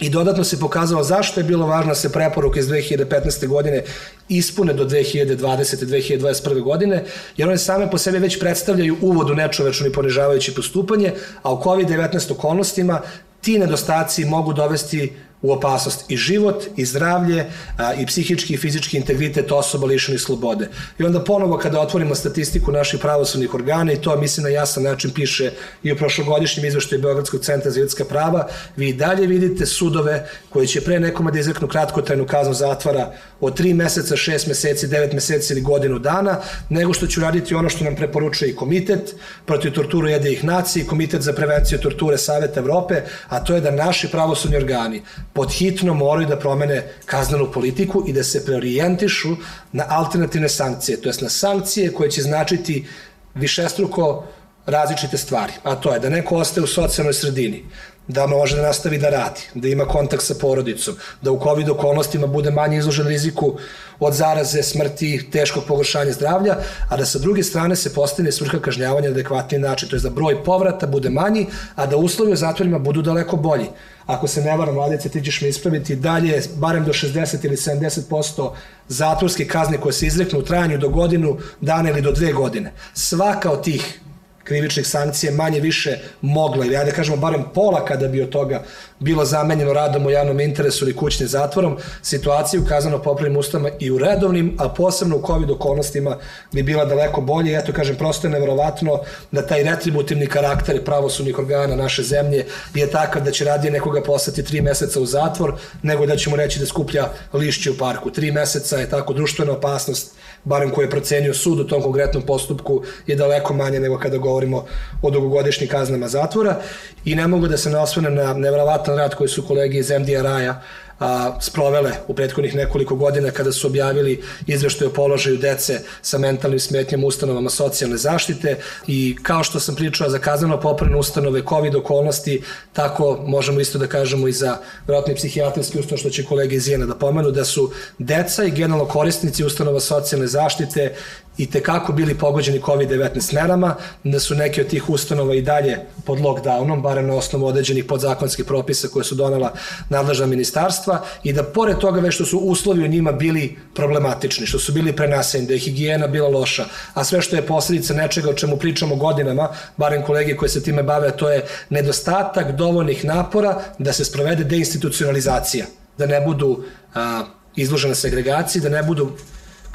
I 0.00 0.10
dodatno 0.10 0.44
se 0.44 0.60
pokazalo 0.60 1.02
zašto 1.02 1.40
je 1.40 1.44
bilo 1.44 1.66
važno 1.66 1.88
da 1.88 1.94
se 1.94 2.12
preporuke 2.12 2.60
iz 2.60 2.66
2015. 2.66 3.46
godine 3.46 3.82
ispune 4.28 4.72
do 4.72 4.84
2020. 4.84 5.84
2021. 5.86 6.62
godine, 6.62 7.04
jer 7.36 7.48
one 7.48 7.58
same 7.58 7.90
po 7.90 7.98
sebi 7.98 8.18
već 8.18 8.40
predstavljaju 8.40 8.96
uvod 9.00 9.30
u 9.30 9.34
nečovečno 9.34 9.86
i 9.86 9.92
ponižavajuće 9.92 10.54
postupanje, 10.54 11.12
a 11.42 11.52
u 11.52 11.62
COVID-19 11.62 12.32
okolnostima 12.32 13.00
ti 13.40 13.58
nedostaci 13.58 14.24
mogu 14.24 14.52
dovesti 14.52 15.12
u 15.42 15.52
opasnost 15.52 16.10
i 16.10 16.16
život, 16.16 16.64
i 16.76 16.84
zdravlje, 16.84 17.50
i 17.98 18.06
psihički 18.06 18.54
i 18.54 18.56
fizički 18.56 18.96
integritet 18.96 19.52
osoba 19.52 19.86
lišenih 19.86 20.20
slobode. 20.20 20.68
I 20.98 21.04
onda 21.04 21.24
ponovo 21.24 21.58
kada 21.58 21.80
otvorimo 21.80 22.14
statistiku 22.14 22.72
naših 22.72 23.00
pravosudnih 23.00 23.54
organa 23.54 23.92
i 23.92 24.00
to 24.00 24.16
mislim 24.16 24.44
na 24.44 24.50
jasan 24.50 24.82
način 24.82 25.10
piše 25.10 25.52
i 25.82 25.92
u 25.92 25.96
prošlogodišnjem 25.96 26.66
izveštaju 26.66 27.02
Beogradskog 27.02 27.40
centra 27.40 27.70
za 27.70 27.80
ljudska 27.80 28.04
prava, 28.04 28.48
vi 28.76 28.92
dalje 28.92 29.26
vidite 29.26 29.66
sudove 29.66 30.28
koji 30.48 30.66
će 30.66 30.80
pre 30.80 31.00
nekoma 31.00 31.30
da 31.30 31.38
izreknu 31.38 31.68
kratkotrajnu 31.68 32.26
kaznu 32.26 32.54
zatvora 32.54 33.12
od 33.40 33.60
3 33.60 33.74
meseca, 33.74 34.16
6 34.16 34.48
meseci, 34.48 34.86
9 34.86 35.14
meseci 35.14 35.52
ili 35.52 35.62
godinu 35.62 35.98
dana, 35.98 36.40
nego 36.68 36.92
što 36.92 37.06
će 37.06 37.20
raditi 37.20 37.54
ono 37.54 37.68
što 37.68 37.84
nam 37.84 37.96
preporučuje 37.96 38.50
i 38.50 38.56
komitet 38.56 39.14
protiv 39.46 39.72
torturu 39.72 40.08
jednih 40.08 40.44
nacije, 40.44 40.86
komitet 40.86 41.22
za 41.22 41.32
prevenciju 41.32 41.78
torture 41.78 42.18
Saveta 42.18 42.60
Evrope, 42.60 43.02
a 43.28 43.44
to 43.44 43.54
je 43.54 43.60
da 43.60 43.70
naši 43.70 44.08
pravosudni 44.08 44.56
organi 44.56 45.02
pod 45.36 45.52
hitno 45.52 45.94
moraju 45.94 46.28
da 46.28 46.38
promene 46.38 46.82
kaznenu 47.04 47.50
politiku 47.52 48.04
i 48.08 48.12
da 48.12 48.22
se 48.24 48.44
preorijentišu 48.44 49.36
na 49.72 49.84
alternativne 49.88 50.48
sankcije, 50.48 51.00
to 51.00 51.08
jest 51.08 51.20
na 51.20 51.28
sankcije 51.28 51.92
koje 51.92 52.10
će 52.10 52.22
značiti 52.22 52.86
višestruko 53.34 54.24
različite 54.66 55.18
stvari, 55.18 55.52
a 55.62 55.74
to 55.74 55.92
je 55.92 56.00
da 56.00 56.08
neko 56.08 56.36
ostaje 56.36 56.64
u 56.64 56.66
socijalnoj 56.66 57.14
sredini, 57.14 57.64
da 58.08 58.26
može 58.26 58.56
da 58.56 58.62
nastavi 58.62 58.98
da 58.98 59.10
radi, 59.10 59.40
da 59.54 59.68
ima 59.68 59.84
kontakt 59.84 60.22
sa 60.22 60.34
porodicom, 60.34 60.94
da 61.22 61.32
u 61.32 61.40
COVID 61.42 61.68
okolnostima 61.68 62.26
bude 62.26 62.50
manje 62.50 62.78
izložen 62.78 63.06
riziku 63.06 63.58
od 64.00 64.14
zaraze, 64.14 64.62
smrti, 64.62 65.30
teškog 65.32 65.64
pogoršanja 65.68 66.12
zdravlja, 66.12 66.56
a 66.88 66.96
da 66.96 67.06
sa 67.06 67.18
druge 67.18 67.42
strane 67.42 67.76
se 67.76 67.94
postane 67.94 68.32
svrha 68.32 68.58
kažnjavanja 68.58 69.08
na 69.08 69.14
adekvatni 69.14 69.58
način, 69.58 69.88
to 69.88 69.96
je 69.96 70.00
da 70.00 70.10
broj 70.10 70.44
povrata 70.44 70.86
bude 70.86 71.10
manji, 71.10 71.46
a 71.74 71.86
da 71.86 71.96
uslovi 71.96 72.32
u 72.32 72.36
zatvorima 72.36 72.78
budu 72.78 73.02
daleko 73.02 73.36
bolji. 73.36 73.66
Ako 74.06 74.26
se 74.26 74.42
ne 74.42 74.56
varam, 74.56 74.74
mladice, 74.74 75.08
ti 75.08 75.24
ćeš 75.24 75.40
me 75.40 75.48
ispraviti, 75.48 75.96
dalje, 75.96 76.42
barem 76.54 76.84
do 76.84 76.92
60 76.92 77.44
ili 77.46 77.56
70% 77.56 78.50
zatvorske 78.88 79.46
kazne 79.46 79.80
koje 79.80 79.92
se 79.92 80.06
izreknu 80.06 80.38
u 80.38 80.42
trajanju 80.42 80.78
do 80.78 80.88
godinu 80.88 81.38
dana 81.60 81.90
ili 81.90 82.02
do 82.02 82.12
dve 82.12 82.32
godine. 82.32 82.72
Svaka 82.94 83.50
od 83.50 83.64
tih 83.64 84.00
krivičnih 84.46 84.86
sankcija 84.86 85.32
manje 85.32 85.60
više 85.60 85.98
mogla, 86.20 86.64
ili 86.64 86.76
ajde 86.76 86.90
da 86.90 86.96
kažemo 86.96 87.16
barem 87.16 87.44
pola 87.54 87.84
kada 87.84 88.08
bi 88.08 88.22
od 88.22 88.28
toga 88.28 88.62
bilo 88.98 89.24
zamenjeno 89.24 89.72
radom 89.72 90.06
u 90.06 90.10
javnom 90.10 90.40
interesu 90.40 90.84
ili 90.84 90.96
kućnim 90.96 91.28
zatvorom, 91.28 91.78
situacija 92.02 92.60
u 92.60 92.64
kazano 92.68 93.02
popravnim 93.02 93.36
ustama 93.36 93.70
i 93.80 93.90
u 93.90 93.98
redovnim, 93.98 94.56
a 94.58 94.68
posebno 94.68 95.16
u 95.16 95.26
COVID 95.26 95.50
okolnostima 95.50 96.16
bi 96.52 96.62
bila 96.62 96.84
daleko 96.84 97.20
bolje. 97.20 97.58
Eto, 97.58 97.72
kažem, 97.72 97.96
prosto 97.96 98.26
je 98.26 98.30
neverovatno 98.30 99.00
da 99.32 99.46
taj 99.46 99.62
retributivni 99.62 100.26
karakter 100.26 100.84
pravosudnih 100.84 101.38
organa 101.38 101.76
naše 101.76 102.02
zemlje 102.02 102.46
je 102.74 102.90
takav 102.90 103.22
da 103.22 103.30
će 103.30 103.44
radije 103.44 103.70
nekoga 103.70 104.02
poslati 104.02 104.44
tri 104.44 104.60
meseca 104.60 105.00
u 105.00 105.06
zatvor, 105.06 105.54
nego 105.82 106.06
da 106.06 106.16
će 106.16 106.30
mu 106.30 106.36
reći 106.36 106.58
da 106.58 106.66
skuplja 106.66 107.08
lišće 107.32 107.70
u 107.70 107.78
parku. 107.78 108.10
Tri 108.10 108.32
meseca 108.32 108.78
je 108.78 108.90
tako 108.90 109.12
društvena 109.12 109.52
opasnost, 109.52 110.14
barem 110.46 110.70
koje 110.70 110.84
je 110.84 110.90
procenio 110.90 111.34
sud 111.34 111.60
u 111.60 111.66
tom 111.66 111.82
konkretnom 111.82 112.22
postupku, 112.22 112.82
je 113.06 113.16
daleko 113.16 113.54
manje 113.54 113.80
nego 113.80 113.98
kada 113.98 114.16
govorimo 114.16 114.64
o 115.02 115.10
dugogodišnjim 115.10 115.68
kaznama 115.68 116.08
zatvora. 116.08 116.60
I 117.04 117.14
ne 117.14 117.26
mogu 117.26 117.48
da 117.48 117.56
se 117.56 117.70
ne 117.70 117.78
osvrnem 117.78 118.14
na 118.14 118.34
neverovatan 118.34 118.96
rad 118.96 119.14
koji 119.14 119.28
su 119.28 119.42
kolege 119.42 119.78
iz 119.78 119.90
MDRA-a 119.90 120.54
a, 120.98 121.40
sprovele 121.40 121.92
u 122.08 122.14
prethodnih 122.14 122.54
nekoliko 122.54 122.96
godina 122.96 123.30
kada 123.30 123.52
su 123.52 123.66
objavili 123.66 124.22
izveštaj 124.46 124.86
o 124.86 124.92
položaju 124.92 125.36
dece 125.36 125.80
sa 126.02 126.18
mentalnim 126.18 126.60
smetnjama 126.60 127.06
ustanovama 127.06 127.50
socijalne 127.50 127.96
zaštite. 127.96 128.56
I 128.86 129.16
kao 129.22 129.44
što 129.44 129.60
sam 129.60 129.74
pričao 129.74 130.10
za 130.10 130.18
kazneno 130.18 130.60
popravne 130.60 130.96
ustanove 130.96 131.42
COVID 131.48 131.74
okolnosti, 131.74 132.42
tako 132.72 133.18
možemo 133.26 133.60
isto 133.60 133.78
da 133.78 133.86
kažemo 133.86 134.28
i 134.28 134.32
za 134.32 134.56
vjerojatno 134.86 135.12
i 135.12 135.16
psihijatrijski 135.16 135.78
što 135.96 136.10
će 136.10 136.24
kolege 136.24 136.56
iz 136.56 136.68
Jena 136.68 136.86
da 136.86 136.94
pomenu, 136.94 137.30
da 137.30 137.44
su 137.44 137.70
deca 137.98 138.44
i 138.44 138.50
generalno 138.50 138.84
korisnici 138.84 139.44
ustanova 139.44 139.80
socijalne 139.80 140.26
zaštite 140.26 140.94
i 141.38 141.46
tekako 141.50 141.92
bili 141.92 142.14
pogođeni 142.14 142.60
COVID-19 142.60 143.34
merama, 143.34 143.74
da 144.04 144.20
su 144.20 144.34
neke 144.34 144.60
od 144.60 144.66
tih 144.66 144.90
ustanova 144.90 145.34
i 145.34 145.42
dalje 145.42 145.78
pod 146.04 146.18
lockdownom, 146.18 146.82
barem 146.82 147.06
na 147.06 147.14
osnovu 147.14 147.46
određenih 147.46 147.84
podzakonskih 147.84 148.44
propisa 148.44 148.88
koje 148.88 149.04
su 149.04 149.14
donela 149.14 149.52
nadležna 149.88 150.26
ministarstva 150.26 151.04
i 151.24 151.32
da 151.32 151.42
pored 151.42 151.78
toga 151.78 152.00
već 152.00 152.14
što 152.14 152.24
su 152.24 152.38
uslovi 152.38 152.84
u 152.84 152.88
njima 152.88 153.12
bili 153.12 153.58
problematični, 153.74 154.46
što 154.46 154.58
su 154.58 154.72
bili 154.72 154.96
prenaseni, 154.96 155.46
da 155.46 155.52
je 155.52 155.58
higijena 155.58 156.06
bila 156.06 156.28
loša, 156.28 156.64
a 156.94 157.04
sve 157.04 157.22
što 157.22 157.36
je 157.36 157.46
posledica 157.46 157.94
nečega 157.94 158.30
o 158.30 158.34
čemu 158.34 158.56
pričamo 158.56 158.96
godinama, 158.96 159.48
barem 159.76 160.02
kolege 160.02 160.36
koje 160.36 160.48
se 160.48 160.62
time 160.62 160.82
bave, 160.82 161.16
to 161.16 161.30
je 161.30 161.44
nedostatak 161.70 162.52
dovoljnih 162.52 163.04
napora 163.04 163.62
da 163.78 163.92
se 163.92 164.04
sprovede 164.04 164.44
deinstitucionalizacija, 164.44 165.66
da 165.98 166.06
ne 166.06 166.20
budu 166.20 166.64
a, 166.94 167.24
izložene 167.56 167.94
segregaciji, 167.94 168.62
da 168.62 168.68
ne 168.68 168.82
budu 168.82 169.12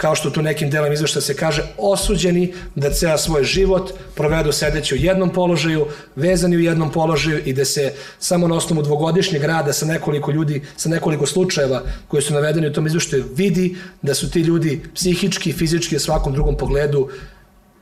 kao 0.02 0.16
što 0.16 0.30
tu 0.30 0.42
nekim 0.42 0.70
delom 0.70 0.94
izvešta 0.94 1.22
se 1.22 1.36
kaže, 1.36 1.64
osuđeni 1.78 2.54
da 2.76 2.90
ceo 2.90 3.18
svoj 3.18 3.44
život 3.44 3.92
provedu 4.16 4.52
sedeći 4.52 4.96
u 4.96 4.98
jednom 4.98 5.30
položaju, 5.30 5.86
vezani 6.16 6.58
u 6.58 6.60
jednom 6.60 6.92
položaju 6.92 7.42
i 7.46 7.54
da 7.54 7.66
se 7.66 7.94
samo 8.20 8.48
na 8.48 8.56
osnovu 8.56 8.82
dvogodišnjeg 8.82 9.44
rada 9.44 9.74
sa 9.74 9.86
nekoliko 9.86 10.32
ljudi, 10.32 10.62
sa 10.78 10.90
nekoliko 10.90 11.26
slučajeva 11.26 11.84
koji 12.08 12.24
su 12.24 12.34
navedeni 12.34 12.68
u 12.68 12.74
tom 12.74 12.88
izveštaju 12.88 13.26
vidi 13.36 13.76
da 14.02 14.14
su 14.14 14.32
ti 14.32 14.42
ljudi 14.42 14.82
psihički, 14.96 15.54
fizički 15.54 15.96
i 15.96 16.00
svakom 16.00 16.34
drugom 16.34 16.58
pogledu 16.58 17.10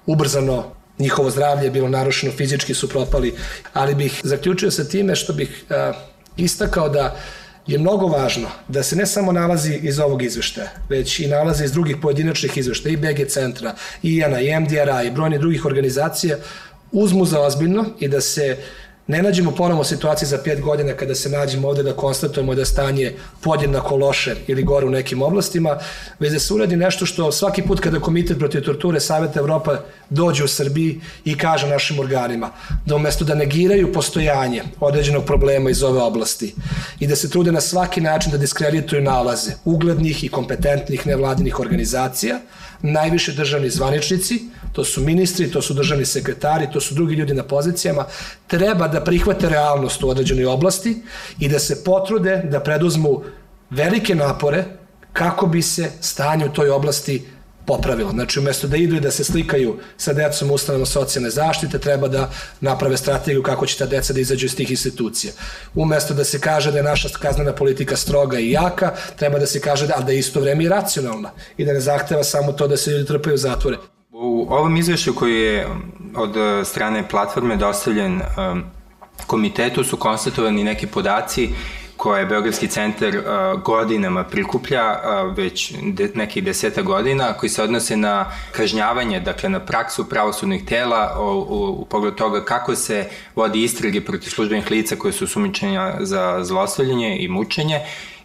ubrzano 0.05 0.63
njihovo 0.99 1.29
zdravlje 1.29 1.65
je 1.65 1.71
bilo 1.71 1.89
narušeno, 1.89 2.33
fizički 2.37 2.73
su 2.73 2.89
propali, 2.89 3.33
ali 3.73 3.95
bih 3.95 4.21
zaključio 4.23 4.71
sa 4.71 4.83
time 4.83 5.15
što 5.15 5.33
bih 5.33 5.63
a, 5.69 5.93
istakao 6.37 6.89
da 6.89 7.15
je 7.69 7.77
mnogo 7.77 8.07
važno 8.07 8.47
da 8.67 8.83
se 8.83 8.95
ne 8.95 9.05
samo 9.05 9.31
nalazi 9.31 9.79
iz 9.83 9.99
ovog 9.99 10.23
izveštaja, 10.23 10.69
već 10.89 11.19
i 11.19 11.27
nalazi 11.27 11.63
iz 11.63 11.71
drugih 11.71 11.97
pojedinačnih 12.01 12.57
izveštaja, 12.57 12.93
i 12.93 12.97
BG 12.97 13.27
centra, 13.27 13.75
i 14.03 14.15
IANA, 14.15 14.41
i 14.41 14.59
MDRA, 14.59 15.03
i 15.03 15.11
brojni 15.11 15.39
drugih 15.39 15.65
organizacija, 15.65 16.37
uzmu 16.91 17.25
za 17.25 17.41
ozbiljno 17.41 17.85
i 17.99 18.07
da 18.07 18.21
se 18.21 18.57
ne 19.09 19.21
nađemo 19.21 19.51
ponovno 19.51 19.83
situaciji 19.83 20.27
za 20.27 20.37
pet 20.43 20.61
godina 20.61 20.93
kada 20.93 21.15
se 21.15 21.29
nađemo 21.29 21.67
ovde 21.67 21.83
da 21.83 21.93
konstatujemo 21.93 22.55
da 22.55 22.65
stanje 22.65 23.13
podjednako 23.41 23.95
loše 23.95 24.35
ili 24.47 24.63
gore 24.63 24.85
u 24.85 24.89
nekim 24.89 25.21
oblastima, 25.21 25.77
već 26.19 26.33
da 26.33 26.39
se 26.39 26.53
uradi 26.53 26.75
nešto 26.75 27.05
što 27.05 27.31
svaki 27.31 27.61
put 27.61 27.79
kada 27.79 27.99
Komitet 27.99 28.37
protiv 28.37 28.61
torture 28.61 28.99
Saveta 28.99 29.39
Evropa 29.39 29.79
dođe 30.09 30.43
u 30.43 30.47
Srbiji 30.47 31.01
i 31.25 31.37
kaže 31.37 31.67
našim 31.67 31.99
organima, 31.99 32.51
da 32.85 32.95
umesto 32.95 33.25
da 33.25 33.35
negiraju 33.35 33.93
postojanje 33.93 34.63
određenog 34.79 35.25
problema 35.25 35.69
iz 35.69 35.83
ove 35.83 36.01
oblasti 36.01 36.53
i 36.99 37.07
da 37.07 37.15
se 37.15 37.29
trude 37.29 37.51
na 37.51 37.61
svaki 37.61 38.01
način 38.01 38.31
da 38.31 38.37
diskredituju 38.37 39.01
nalaze 39.01 39.51
uglednih 39.65 40.23
i 40.23 40.29
kompetentnih 40.29 41.07
nevladinih 41.07 41.59
organizacija, 41.59 42.39
najviše 42.81 43.31
državni 43.31 43.69
zvaničnici, 43.69 44.39
to 44.73 44.83
su 44.83 45.01
ministri, 45.01 45.51
to 45.51 45.61
su 45.61 45.73
državni 45.73 46.05
sekretari, 46.05 46.67
to 46.73 46.81
su 46.81 46.95
drugi 46.95 47.15
ljudi 47.15 47.33
na 47.33 47.43
pozicijama, 47.43 48.05
treba 48.47 48.87
da 48.87 49.03
prihvate 49.03 49.49
realnost 49.49 50.03
u 50.03 50.09
određenoj 50.09 50.45
oblasti 50.45 51.01
i 51.39 51.49
da 51.49 51.59
se 51.59 51.83
potrude 51.83 52.41
da 52.51 52.59
preduzmu 52.59 53.23
velike 53.69 54.15
napore 54.15 54.65
kako 55.13 55.47
bi 55.47 55.61
se 55.61 55.91
stanje 56.01 56.45
u 56.45 56.53
toj 56.53 56.69
oblasti 56.69 57.25
popravilo. 57.69 58.11
Znači, 58.11 58.39
umesto 58.39 58.67
da 58.67 58.77
idu 58.77 58.95
i 58.95 58.99
da 58.99 59.11
se 59.11 59.23
slikaju 59.23 59.75
sa 59.97 60.13
decom 60.13 60.51
u 60.51 60.53
ustanovama 60.53 60.85
socijalne 60.85 61.29
zaštite, 61.29 61.79
treba 61.79 62.07
da 62.07 62.29
naprave 62.61 62.97
strategiju 62.97 63.43
kako 63.43 63.65
će 63.65 63.77
ta 63.77 63.85
deca 63.85 64.13
da 64.13 64.19
izađu 64.19 64.45
iz 64.45 64.55
tih 64.55 64.71
institucija. 64.71 65.33
Umesto 65.75 66.13
da 66.13 66.23
se 66.23 66.39
kaže 66.39 66.71
da 66.71 66.77
je 66.77 66.83
naša 66.83 67.09
kaznena 67.21 67.53
politika 67.53 67.95
stroga 67.95 68.39
i 68.39 68.51
jaka, 68.51 68.93
treba 69.19 69.39
da 69.39 69.45
se 69.45 69.61
kaže 69.61 69.87
da, 69.87 70.01
da 70.05 70.11
je 70.11 70.19
isto 70.19 70.41
vreme 70.41 70.63
i 70.63 70.69
racionalna 70.69 71.31
i 71.57 71.65
da 71.65 71.73
ne 71.73 71.79
zahteva 71.79 72.23
samo 72.23 72.51
to 72.51 72.67
da 72.67 72.77
se 72.77 72.91
ljudi 72.91 73.05
trpaju 73.07 73.33
u 73.33 73.37
zatvore. 73.37 73.77
U 74.11 74.47
ovom 74.49 74.77
izveštaju 74.77 75.15
koji 75.15 75.35
je 75.41 75.67
od 76.15 76.35
strane 76.65 77.03
platforme 77.09 77.57
dostavljen 77.57 78.21
um, 78.21 78.63
komitetu 79.27 79.83
su 79.83 79.97
konstatovani 79.97 80.63
neki 80.63 80.87
podaci 80.87 81.49
koje 81.99 82.25
Beogradski 82.25 82.67
centar 82.67 83.17
uh, 83.17 83.61
godinama 83.61 84.23
prikuplja, 84.23 84.91
uh, 84.91 85.37
već 85.37 85.73
nekih 86.15 86.43
deseta 86.43 86.81
godina, 86.81 87.33
koji 87.33 87.49
se 87.49 87.63
odnose 87.63 87.97
na 87.97 88.31
kažnjavanje, 88.51 89.19
dakle 89.19 89.49
na 89.49 89.59
praksu 89.59 90.09
pravosudnih 90.09 90.65
tela 90.65 91.17
u, 91.19 91.23
u, 91.23 91.81
u 91.81 91.85
pogledu 91.85 92.15
toga 92.15 92.45
kako 92.45 92.75
se 92.75 93.09
vodi 93.35 93.63
istrage 93.63 94.01
protiv 94.01 94.29
službenih 94.29 94.71
lica 94.71 94.95
koje 94.95 95.11
su 95.13 95.27
sumičenja 95.27 95.93
za 95.99 96.43
zlostavljanje 96.43 97.17
i 97.19 97.27
mučenje 97.27 97.79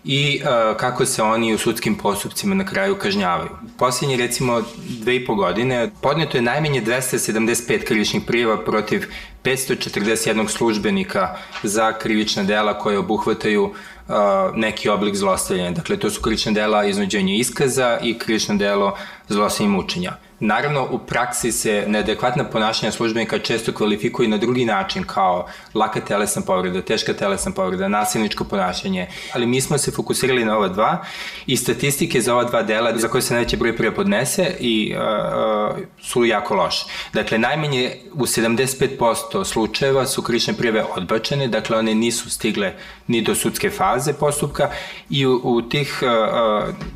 i 0.04 0.40
uh, 0.42 0.76
kako 0.76 1.06
se 1.06 1.22
oni 1.22 1.54
u 1.54 1.58
sudskim 1.58 1.94
postupcima 1.94 2.54
na 2.54 2.66
kraju 2.66 2.98
kažnjavaju. 2.98 3.50
Posljednje 3.78 4.16
recimo 4.16 4.62
dve 5.00 5.16
i 5.16 5.26
po 5.26 5.34
godine 5.34 5.90
podneto 6.00 6.38
je 6.38 6.42
najmenje 6.42 6.82
275 6.82 7.84
krivičnih 7.84 8.22
prijeva 8.26 8.64
protiv 8.64 9.06
541 9.44 10.48
službenika 10.48 11.36
za 11.62 11.92
krivična 11.92 12.42
dela 12.42 12.78
koje 12.78 12.98
obuhvataju 12.98 13.64
uh, 13.64 14.14
neki 14.54 14.88
oblik 14.88 15.14
zlostavljanja. 15.14 15.70
Dakle, 15.70 15.96
to 15.96 16.10
su 16.10 16.20
krivična 16.20 16.52
dela 16.52 16.84
iznuđenja 16.84 17.34
iskaza 17.34 17.98
i 18.02 18.18
krivično 18.18 18.56
delo 18.56 18.96
zlostavljanja 19.28 19.76
mučenja. 19.76 20.16
Naravno, 20.46 20.88
u 20.90 20.98
praksi 20.98 21.52
se 21.52 21.84
neadekvatna 21.88 22.44
ponašanja 22.44 22.92
službenika 22.92 23.38
često 23.38 23.72
kvalifikuju 23.72 24.28
na 24.28 24.36
drugi 24.36 24.64
način, 24.64 25.04
kao 25.04 25.46
laka 25.74 26.00
telesna 26.00 26.42
povreda, 26.42 26.82
teška 26.82 27.12
telesna 27.14 27.52
povreda, 27.52 27.88
nasilničko 27.88 28.44
ponašanje, 28.44 29.06
ali 29.34 29.46
mi 29.46 29.60
smo 29.60 29.78
se 29.78 29.90
fokusirali 29.90 30.44
na 30.44 30.56
ova 30.56 30.68
dva 30.68 31.04
i 31.46 31.56
statistike 31.56 32.20
za 32.20 32.34
ova 32.34 32.44
dva 32.44 32.62
dela 32.62 32.98
za 32.98 33.08
koje 33.08 33.22
se 33.22 33.34
najveće 33.34 33.56
broj 33.56 33.76
prije 33.76 33.94
podnese 33.94 34.56
i 34.60 34.94
uh, 34.94 35.76
su 36.02 36.24
jako 36.24 36.54
loše. 36.54 36.84
Dakle, 37.12 37.38
najmanje 37.38 37.96
u 38.12 38.26
75% 38.26 39.44
slučajeva 39.44 40.06
su 40.06 40.22
krivične 40.22 40.54
prijeve 40.54 40.84
odbačene, 40.96 41.48
dakle 41.48 41.78
one 41.78 41.94
nisu 41.94 42.30
stigle 42.30 42.72
ni 43.06 43.22
do 43.22 43.34
sudske 43.34 43.70
faze 43.70 44.12
postupka 44.12 44.70
i 45.10 45.26
u, 45.26 45.40
u 45.44 45.62
tih 45.62 46.02
uh, 46.02 46.08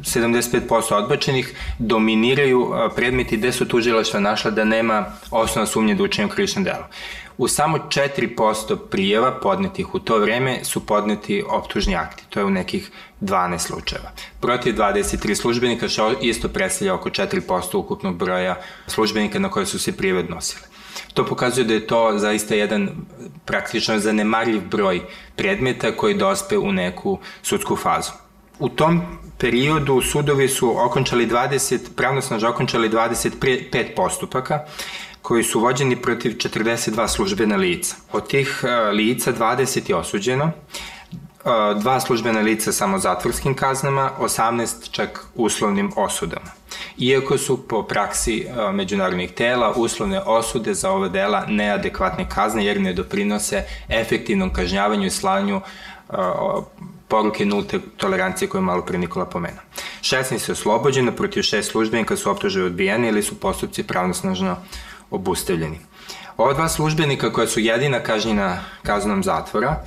75% 0.02 0.95
odbačenih 0.95 1.55
dominiraju 1.78 2.75
predmeti 2.97 3.38
gde 3.38 3.52
su 3.52 3.68
tužilaštva 3.68 4.21
našla 4.21 4.50
da 4.50 4.64
nema 4.64 5.07
osnova 5.30 5.66
sumnje 5.66 5.95
da 5.95 6.02
učinju 6.02 6.28
krivično 6.28 6.62
delo. 6.62 6.87
U 7.38 7.49
samo 7.49 7.78
4% 7.78 8.76
prijeva 8.90 9.40
podnetih 9.42 9.95
u 9.95 9.99
to 9.99 10.18
vreme 10.18 10.64
su 10.64 10.87
podneti 10.87 11.45
optužni 11.49 11.97
akti. 11.97 12.25
To 12.30 12.40
je 12.40 12.45
u 12.45 12.50
nekih 12.50 12.90
12 13.21 13.59
slučajeva. 13.59 14.11
Protiv 14.40 14.75
23 14.75 15.35
službenika, 15.35 15.88
što 15.88 16.12
isto 16.21 16.49
predstavlja 16.49 16.95
oko 16.95 17.11
4% 17.11 17.76
ukupnog 17.76 18.16
broja 18.16 18.61
službenika 18.87 19.38
na 19.38 19.50
koje 19.50 19.66
su 19.66 19.78
se 19.78 19.97
prijeve 19.97 20.18
odnosile. 20.18 20.66
To 21.14 21.26
pokazuje 21.26 21.64
da 21.64 21.75
je 21.75 21.87
to 21.87 22.12
zaista 22.16 22.54
jedan 22.54 22.90
praktično 23.45 23.99
zanemarljiv 23.99 24.61
broj 24.71 25.00
predmeta 25.37 25.97
koji 25.97 26.14
dospe 26.14 26.59
u 26.59 26.73
neku 26.73 27.18
sudsku 27.42 27.76
fazu. 27.76 28.28
U 28.59 28.69
tom 28.69 29.03
periodu 29.38 30.00
sudovi 30.03 30.49
su 30.49 30.85
okončali 30.85 31.29
20, 31.29 31.79
pravnosnaže 31.97 32.49
okončali 32.49 32.91
25 32.91 33.95
postupaka 33.97 34.65
koji 35.23 35.43
su 35.43 35.61
vođeni 35.61 35.97
protiv 35.97 36.31
42 36.31 37.09
službena 37.09 37.57
lica. 37.57 37.97
Od 38.12 38.29
tih 38.29 38.65
e, 38.65 38.91
lica 38.91 39.33
20 39.33 39.91
je 39.91 39.97
osuđeno, 39.97 40.45
e, 40.45 40.50
dva 41.81 42.00
službena 42.00 42.41
lica 42.41 42.73
samo 42.73 42.99
zatvorskim 42.99 43.55
kaznama, 43.55 44.11
18 44.21 44.91
čak 44.91 45.27
uslovnim 45.35 45.93
osudama. 45.97 46.50
Iako 46.99 47.38
su 47.38 47.69
po 47.69 47.83
praksi 47.83 48.41
e, 48.41 48.73
međunarodnih 48.73 49.33
tela 49.33 49.73
uslovne 49.77 50.21
osude 50.21 50.75
za 50.75 50.91
ove 50.91 51.09
dela 51.09 51.45
neadekvatne 51.49 52.29
kazne 52.29 52.65
jer 52.65 52.81
ne 52.81 52.93
doprinose 52.93 53.65
efektivnom 53.88 54.53
kažnjavanju 54.53 55.07
i 55.07 55.11
slanju 55.11 55.61
poruke 57.09 57.47
nulte 57.47 57.81
tolerancije 57.97 58.49
koje 58.49 58.59
je 58.59 58.65
malo 58.65 58.83
pre 58.83 58.99
Nikola 58.99 59.27
pomena. 59.27 59.61
16 60.00 60.49
je 60.49 60.53
oslobođeno, 60.53 61.12
protiv 61.12 61.43
šest 61.43 61.71
službenika 61.71 62.17
su 62.17 62.31
optuže 62.31 62.62
odbijeni 62.62 63.09
ili 63.09 63.23
su 63.23 63.41
postupci 63.41 63.83
pravnosnažno 63.83 64.57
obustavljeni. 65.11 65.79
Ova 66.37 66.53
dva 66.53 66.69
službenika 66.69 67.33
koja 67.33 67.47
su 67.47 67.61
jedina 67.61 68.00
kažnjena 68.00 68.65
kaznom 68.83 69.23
zatvora 69.23 69.85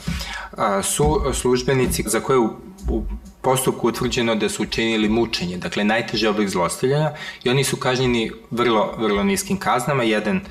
su 0.84 1.22
službenici 1.34 2.04
za 2.08 2.20
koje 2.20 2.40
u, 2.40 3.04
postupku 3.42 3.88
utvrđeno 3.88 4.36
da 4.36 4.50
su 4.50 4.64
učinili 4.64 5.10
mučenje, 5.10 5.58
dakle 5.58 5.84
najteži 5.84 6.28
oblik 6.28 6.50
zlostavljanja 6.50 7.12
i 7.44 7.50
oni 7.50 7.64
su 7.64 7.78
kažnjeni 7.78 8.32
vrlo, 8.52 8.94
vrlo 8.98 9.24
niskim 9.24 9.58
kaznama, 9.58 10.04
jedan 10.04 10.42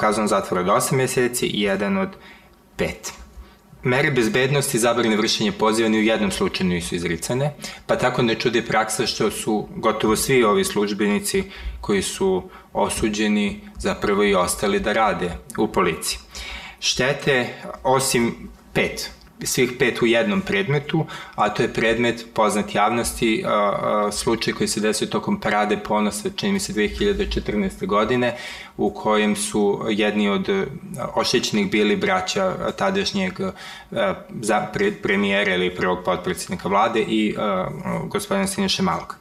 kaznom 0.00 0.28
zatvora 0.28 0.60
od 0.60 0.66
8 0.66 0.96
meseci 0.96 1.46
i 1.46 1.62
jedan 1.62 1.98
od 1.98 2.08
5. 2.78 3.23
Mere 3.84 4.10
bezbednosti 4.10 4.78
zabrane 4.78 5.16
vršenje 5.16 5.52
poziva 5.52 5.88
ni 5.88 5.98
u 5.98 6.02
jednom 6.02 6.30
slučaju 6.30 6.70
nisu 6.70 6.94
izricane, 6.94 7.54
pa 7.86 7.96
tako 7.96 8.22
ne 8.22 8.34
čudi 8.34 8.62
praksa 8.62 9.06
što 9.06 9.30
su 9.30 9.68
gotovo 9.76 10.16
svi 10.16 10.44
ovi 10.44 10.64
službenici 10.64 11.44
koji 11.80 12.02
su 12.02 12.42
osuđeni 12.72 13.60
zapravo 13.78 14.24
i 14.24 14.34
ostali 14.34 14.80
da 14.80 14.92
rade 14.92 15.30
u 15.58 15.68
policiji. 15.68 16.18
Štete, 16.80 17.48
osim 17.82 18.48
pet, 18.72 19.10
svih 19.42 19.72
pet 19.78 20.02
u 20.02 20.06
jednom 20.06 20.40
predmetu, 20.40 21.06
a 21.34 21.48
to 21.48 21.62
je 21.62 21.72
predmet 21.72 22.26
poznat 22.34 22.74
javnosti, 22.74 23.44
a, 23.46 23.50
a, 23.50 24.12
slučaj 24.12 24.54
koji 24.54 24.68
se 24.68 24.80
desio 24.80 25.06
tokom 25.06 25.40
parade 25.40 25.76
ponosa, 25.76 26.30
čini 26.36 26.52
mi 26.52 26.60
se 26.60 26.72
2014. 26.72 27.86
godine, 27.86 28.36
u 28.76 28.90
kojem 28.90 29.36
su 29.36 29.86
jedni 29.90 30.28
od 30.28 30.48
ošećenih 31.14 31.70
bili 31.70 31.96
braća 31.96 32.72
tadašnjeg 32.78 33.40
a, 33.40 34.14
za 34.40 34.60
pre, 34.72 34.92
premijera 34.92 35.54
ili 35.54 35.74
prvog 35.74 35.98
podpredsjednika 36.04 36.68
vlade 36.68 37.00
i 37.00 37.34
a, 37.38 37.68
gospodina 38.08 38.46
Siniše 38.46 38.82
Malog. 38.82 39.16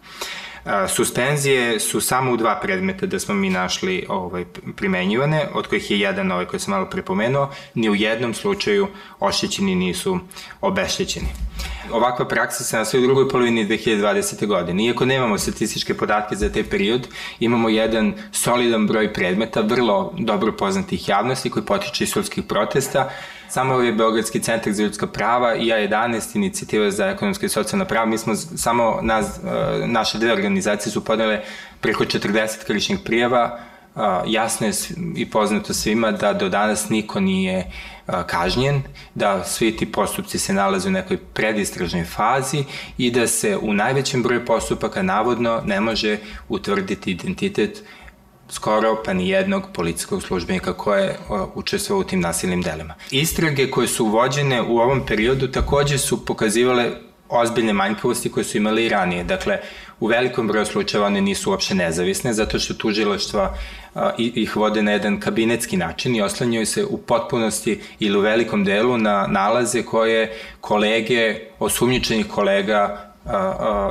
Suspenzije 0.88 1.80
su 1.80 2.02
samo 2.02 2.32
u 2.32 2.38
dva 2.38 2.60
predmeta 2.62 3.06
da 3.06 3.20
smo 3.20 3.36
mi 3.36 3.50
našli 3.50 4.06
ovaj, 4.10 4.46
primenjivane, 4.76 5.48
od 5.54 5.68
kojih 5.68 5.92
je 5.92 6.00
jedan 6.00 6.32
ovaj 6.32 6.46
koji 6.46 6.60
sam 6.60 6.72
malo 6.72 6.86
prepomenuo, 6.86 7.50
ni 7.74 7.90
u 7.90 7.96
jednom 7.96 8.34
slučaju 8.34 8.88
oštećeni 9.20 9.76
nisu 9.76 10.20
obeštećeni. 10.62 11.28
Ovakva 11.92 12.28
praksa 12.28 12.64
se 12.64 12.78
nastaje 12.78 13.04
u 13.04 13.08
drugoj 13.08 13.30
polovini 13.30 13.68
2020. 13.68 14.48
godine. 14.48 14.86
Iako 14.86 15.06
nemamo 15.06 15.38
statističke 15.38 15.94
podatke 15.94 16.36
za 16.36 16.50
taj 16.50 16.64
period, 16.64 17.08
imamo 17.40 17.70
jedan 17.70 18.14
solidan 18.32 18.88
broj 18.88 19.14
predmeta, 19.14 19.62
vrlo 19.62 20.14
dobro 20.18 20.52
poznatih 20.52 21.10
javnosti 21.10 21.50
koji 21.50 21.66
potiče 21.66 22.04
iz 22.04 22.10
sudskih 22.10 22.44
protesta, 22.44 23.10
Samo 23.54 23.82
je 23.82 23.94
Beogradski 23.94 24.40
centar 24.40 24.74
za 24.74 24.84
ljudska 24.84 25.08
prava 25.08 25.56
i 25.56 25.66
A11 25.66 26.36
inicijativa 26.36 26.92
za 26.92 27.06
ekonomske 27.06 27.46
i 27.46 27.50
socijalna 27.50 27.86
prava. 27.86 28.06
Mi 28.06 28.18
smo 28.18 28.36
samo, 28.36 29.00
nas, 29.02 29.38
e, 29.38 29.88
naše 29.88 30.18
dve 30.18 30.34
organizacije 30.34 30.92
su 30.92 31.06
podele 31.06 31.42
preko 31.82 32.04
40 32.04 32.66
krivičnih 32.66 33.00
prijava. 33.06 33.60
E, 33.96 34.00
jasno 34.26 34.68
je 34.68 34.74
i 35.16 35.30
poznato 35.30 35.74
svima 35.74 36.12
da 36.12 36.34
do 36.34 36.50
danas 36.50 36.90
niko 36.90 37.20
nije 37.20 37.58
e, 37.58 37.68
kažnjen, 38.28 38.82
da 39.16 39.44
svi 39.44 39.78
ti 39.78 39.92
postupci 39.92 40.40
se 40.40 40.54
nalaze 40.54 40.88
u 40.88 40.92
nekoj 40.92 41.18
predistražnoj 41.18 42.06
fazi 42.06 42.64
i 42.98 43.12
da 43.12 43.28
se 43.28 43.58
u 43.58 43.74
najvećem 43.74 44.24
broju 44.24 44.46
postupaka 44.46 45.02
navodno 45.02 45.62
ne 45.66 45.82
može 45.82 46.18
utvrditi 46.50 47.12
identitet 47.12 47.84
skoro 48.50 49.02
pa 49.06 49.14
ni 49.14 49.30
jednog 49.30 49.64
policijskog 49.74 50.24
službenika 50.24 50.74
koje 50.74 51.04
je 51.04 51.18
učestvovao 51.56 52.02
u 52.02 52.04
tim 52.04 52.20
nasilnim 52.20 52.62
delima. 52.62 52.94
Istrage 53.12 53.70
koje 53.72 53.88
su 53.88 54.06
vođene 54.06 54.62
u 54.62 54.78
ovom 54.78 55.06
periodu 55.06 55.48
takođe 55.48 55.98
su 55.98 56.26
pokazivale 56.26 56.92
ozbiljne 57.30 57.74
manjkavosti 57.74 58.32
koje 58.32 58.44
su 58.44 58.58
imali 58.58 58.86
i 58.86 58.90
ranije. 58.90 59.24
Dakle, 59.24 59.60
u 60.00 60.08
velikom 60.08 60.48
broju 60.48 60.66
slučajeva 60.66 61.08
one 61.08 61.22
nisu 61.22 61.52
uopšte 61.52 61.76
nezavisne, 61.76 62.34
zato 62.34 62.60
što 62.60 62.74
tužilaštva 62.74 63.58
ih 64.18 64.56
vode 64.56 64.82
na 64.82 64.92
jedan 64.92 65.20
kabinetski 65.20 65.78
način 65.78 66.16
i 66.16 66.22
oslanjaju 66.22 66.66
se 66.66 66.86
u 66.86 66.98
potpunosti 66.98 67.82
ili 68.00 68.18
u 68.18 68.22
velikom 68.22 68.64
delu 68.64 68.98
na 68.98 69.28
nalaze 69.28 69.84
koje 69.84 70.38
kolege, 70.62 71.40
osumnjičenih 71.60 72.28
kolega 72.28 73.13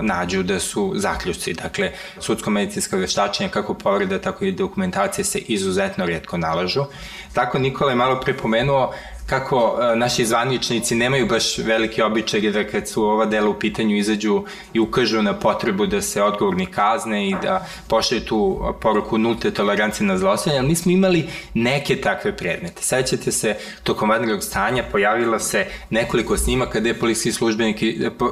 nađu 0.02 0.42
da 0.42 0.60
su 0.60 0.92
zaključci. 0.96 1.52
Dakle, 1.52 1.92
sudsko-medicinska 2.20 2.96
veštačenja 2.96 3.50
kako 3.50 3.74
povreda, 3.74 4.18
tako 4.18 4.44
i 4.44 4.52
dokumentacije 4.52 5.24
se 5.24 5.38
izuzetno 5.38 6.06
redko 6.06 6.38
nalažu. 6.38 6.84
Tako 7.32 7.58
Nikola 7.58 7.90
je 7.90 7.96
malo 7.96 8.20
prepomenuo 8.20 8.94
kako 9.32 9.78
e, 9.80 9.96
naši 9.96 10.26
zvaničnici 10.26 10.94
nemaju 10.94 11.26
baš 11.26 11.58
velike 11.58 12.04
običaj 12.04 12.40
da 12.40 12.64
kad 12.64 12.88
su 12.88 13.04
ova 13.04 13.26
dela 13.26 13.48
u 13.48 13.58
pitanju 13.58 13.96
izađu 13.96 14.42
i 14.72 14.80
ukažu 14.80 15.22
na 15.22 15.32
potrebu 15.32 15.86
da 15.86 16.02
se 16.02 16.22
odgovorni 16.22 16.66
kazne 16.66 17.28
i 17.28 17.34
da 17.42 17.66
pošalju 17.88 18.20
tu 18.20 18.40
poruku 18.80 19.18
nulte 19.18 19.50
tolerancije 19.50 20.06
na 20.06 20.18
zlostavljanje, 20.18 20.58
ali 20.58 20.68
nismo 20.68 20.92
imali 20.92 21.28
neke 21.54 21.96
takve 22.00 22.36
predmete. 22.36 22.82
Sećate 22.82 23.32
se, 23.32 23.56
tokom 23.82 24.10
vanrednog 24.10 24.42
stanja 24.44 24.84
pojavilo 24.92 25.38
se 25.38 25.66
nekoliko 25.90 26.36
snimaka 26.36 26.80
gde 26.80 26.94
policijski 26.94 27.32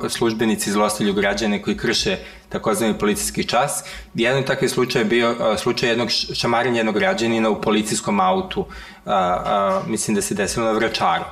službenici 0.08 0.72
zlostavljaju 0.72 1.14
građane 1.14 1.62
koji 1.62 1.76
krše 1.76 2.16
takozvani 2.50 2.98
policijski 2.98 3.44
čas. 3.44 3.84
Jedan 4.14 4.42
takvi 4.42 4.68
slučaj 4.68 5.00
je 5.00 5.04
bio 5.04 5.56
slučaj 5.58 5.88
jednog 5.88 6.08
šamarenja 6.34 6.76
jednog 6.76 6.94
građanina 6.94 7.50
u 7.50 7.60
policijskom 7.60 8.20
autu, 8.20 8.66
a, 9.06 9.14
a, 9.14 9.82
mislim 9.86 10.14
da 10.14 10.22
se 10.22 10.34
desilo 10.34 10.66
na 10.66 10.72
Vračaru. 10.72 11.24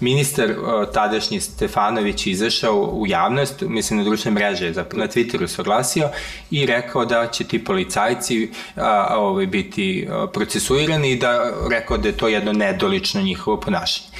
Ministar 0.00 0.50
a, 0.50 0.86
tadašnji 0.92 1.40
Stefanović 1.40 2.26
izašao 2.26 2.76
u 2.76 3.06
javnost, 3.06 3.60
mislim 3.60 3.98
na 3.98 4.04
društvene 4.04 4.34
mreže, 4.34 4.72
na 4.92 5.08
Twitteru 5.08 5.46
se 5.46 5.60
oglasio 5.60 6.08
i 6.50 6.66
rekao 6.66 7.04
da 7.04 7.26
će 7.26 7.44
ti 7.44 7.64
policajci 7.64 8.50
a, 8.76 9.16
ovaj, 9.18 9.46
biti 9.46 10.08
procesuirani 10.32 11.10
i 11.10 11.16
da 11.16 11.52
rekao 11.70 11.98
da 11.98 12.08
je 12.08 12.16
to 12.16 12.28
jedno 12.28 12.52
nedolično 12.52 13.20
njihovo 13.20 13.60
ponašanje 13.60 14.10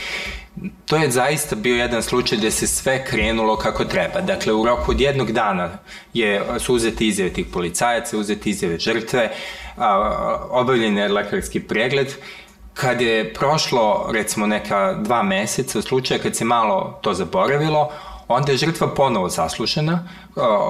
to 0.87 0.97
je 0.97 1.11
zaista 1.11 1.57
bio 1.57 1.77
jedan 1.77 2.03
slučaj 2.03 2.39
gde 2.39 2.51
se 2.51 2.67
sve 2.67 3.05
krenulo 3.05 3.57
kako 3.57 3.85
treba. 3.85 4.21
Dakle, 4.21 4.53
u 4.53 4.65
roku 4.65 4.91
od 4.91 5.01
jednog 5.01 5.33
dana 5.33 5.71
je, 6.15 6.43
su 6.59 6.75
uzeti 6.75 7.09
izjave 7.09 7.31
tih 7.33 7.47
policajaca, 7.53 8.19
uzeti 8.19 8.51
izjave 8.51 8.79
žrtve, 8.79 9.31
obavljen 10.51 10.99
je 10.99 11.09
lekarski 11.09 11.61
pregled, 11.61 12.15
kad 12.75 13.01
je 13.01 13.35
prošlo 13.35 14.11
recimo 14.13 14.47
neka 14.47 14.95
dva 14.95 15.23
meseca 15.23 15.79
u 15.79 15.83
slučaju 15.83 16.21
kad 16.23 16.37
se 16.37 16.45
malo 16.45 16.99
to 17.03 17.15
zaboravilo, 17.15 17.93
onda 18.33 18.53
je 18.53 18.59
žrtva 18.59 18.95
ponovo 18.95 19.31
saslušana 19.31 20.09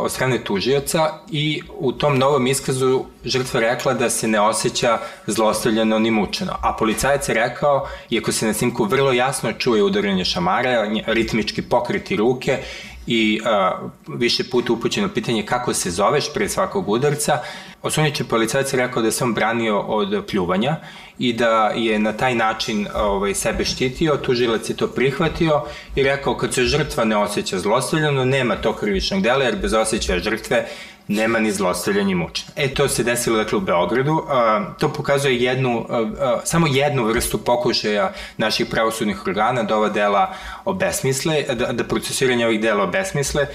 od 0.03 0.13
strane 0.13 0.45
tužioca 0.45 1.13
i 1.31 1.63
u 1.79 1.93
tom 1.93 2.19
novom 2.19 2.47
iskazu 2.47 3.05
žrtva 3.25 3.61
rekla 3.61 3.95
da 3.95 4.11
se 4.11 4.29
ne 4.29 4.41
osjeća 4.41 4.99
zlostavljeno 5.27 5.99
ni 5.99 6.11
mučeno. 6.11 6.53
A 6.63 6.77
policajac 6.79 7.29
je 7.29 7.35
rekao, 7.35 7.87
iako 8.11 8.33
se 8.33 8.47
na 8.47 8.55
snimku 8.55 8.85
vrlo 8.85 9.13
jasno 9.13 9.53
čuje 9.53 9.83
udaranje 9.83 10.25
šamara, 10.25 10.91
ritmički 11.07 11.63
pokriti 11.63 12.17
ruke 12.17 12.59
i 13.07 13.41
a, 13.45 13.89
više 14.09 14.45
puta 14.51 14.73
upućeno 14.73 15.09
pitanje 15.09 15.47
kako 15.47 15.75
se 15.75 15.91
zoveš 15.91 16.33
pre 16.35 16.49
svakog 16.49 16.89
udarca, 16.89 17.39
osuniće 17.83 18.25
policajac 18.25 18.73
je 18.73 18.77
rekao 18.77 19.03
da 19.03 19.11
sam 19.11 19.35
branio 19.35 19.79
od 19.79 20.25
pljuvanja 20.31 20.77
i 21.19 21.33
da 21.33 21.73
je 21.77 21.99
na 21.99 22.13
taj 22.13 22.35
način 22.35 22.87
ovaj, 22.95 23.35
sebe 23.35 23.65
štitio, 23.65 24.17
tužilac 24.17 24.71
je 24.71 24.77
to 24.77 24.87
prihvatio 24.87 25.63
i 25.97 26.03
rekao 26.03 26.37
kad 26.37 26.55
se 26.55 26.65
žrtva 26.65 27.05
ne 27.05 27.17
osjeća 27.17 27.59
zlostavljeno, 27.59 28.25
nema 28.25 28.57
to 28.57 28.77
krivičnog 28.77 29.23
dela 29.23 29.45
jer 29.45 29.57
bez 29.57 29.73
osjećaja 29.73 30.19
žrtve 30.19 30.67
nema 31.11 31.39
ni 31.39 31.53
zlostavljanja 31.53 32.11
i 32.11 32.15
mučenja. 32.15 32.53
E, 32.57 32.69
to 32.75 32.89
se 32.89 33.05
desilo 33.05 33.37
dakle 33.37 33.59
u 33.59 33.61
Beogradu. 33.61 34.23
A, 34.29 34.65
to 34.79 34.93
pokazuje 34.93 35.43
jednu, 35.43 35.87
a, 35.89 35.99
a, 36.21 36.41
samo 36.45 36.67
jednu 36.67 37.05
vrstu 37.05 37.39
pokušaja 37.39 38.13
naših 38.37 38.67
pravosudnih 38.67 39.27
organa 39.27 39.63
da 39.63 39.77
ova 39.77 39.89
dela 39.89 40.35
obesmisle, 40.65 41.43
da, 41.43 41.73
da 41.73 41.85
procesiranje 41.85 42.47
ovih 42.47 42.61
dela 42.61 42.85
obesmisle 42.85 43.47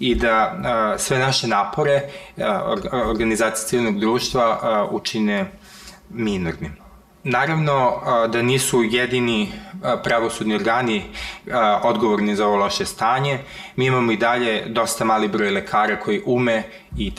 i 0.00 0.14
da 0.14 0.58
a, 0.64 0.98
sve 0.98 1.18
naše 1.18 1.46
napore 1.46 2.02
a, 2.38 2.74
organizacije 2.92 3.68
civilnog 3.68 4.00
društva 4.00 4.58
a, 4.62 4.88
učine 4.90 5.46
minornim. 6.10 6.84
Naravno 7.26 8.02
da 8.28 8.42
nisu 8.42 8.82
jedini 8.82 9.52
pravosudni 10.02 10.54
organi 10.54 11.02
odgovorni 11.82 12.36
za 12.36 12.46
ovo 12.46 12.56
loše 12.56 12.84
stanje. 12.84 13.38
Mi 13.76 13.86
imamo 13.86 14.12
i 14.12 14.16
dalje 14.16 14.64
dosta 14.66 15.04
mali 15.04 15.28
broj 15.28 15.50
lekara 15.50 16.00
koji 16.00 16.22
ume 16.26 16.62
i 16.98 17.12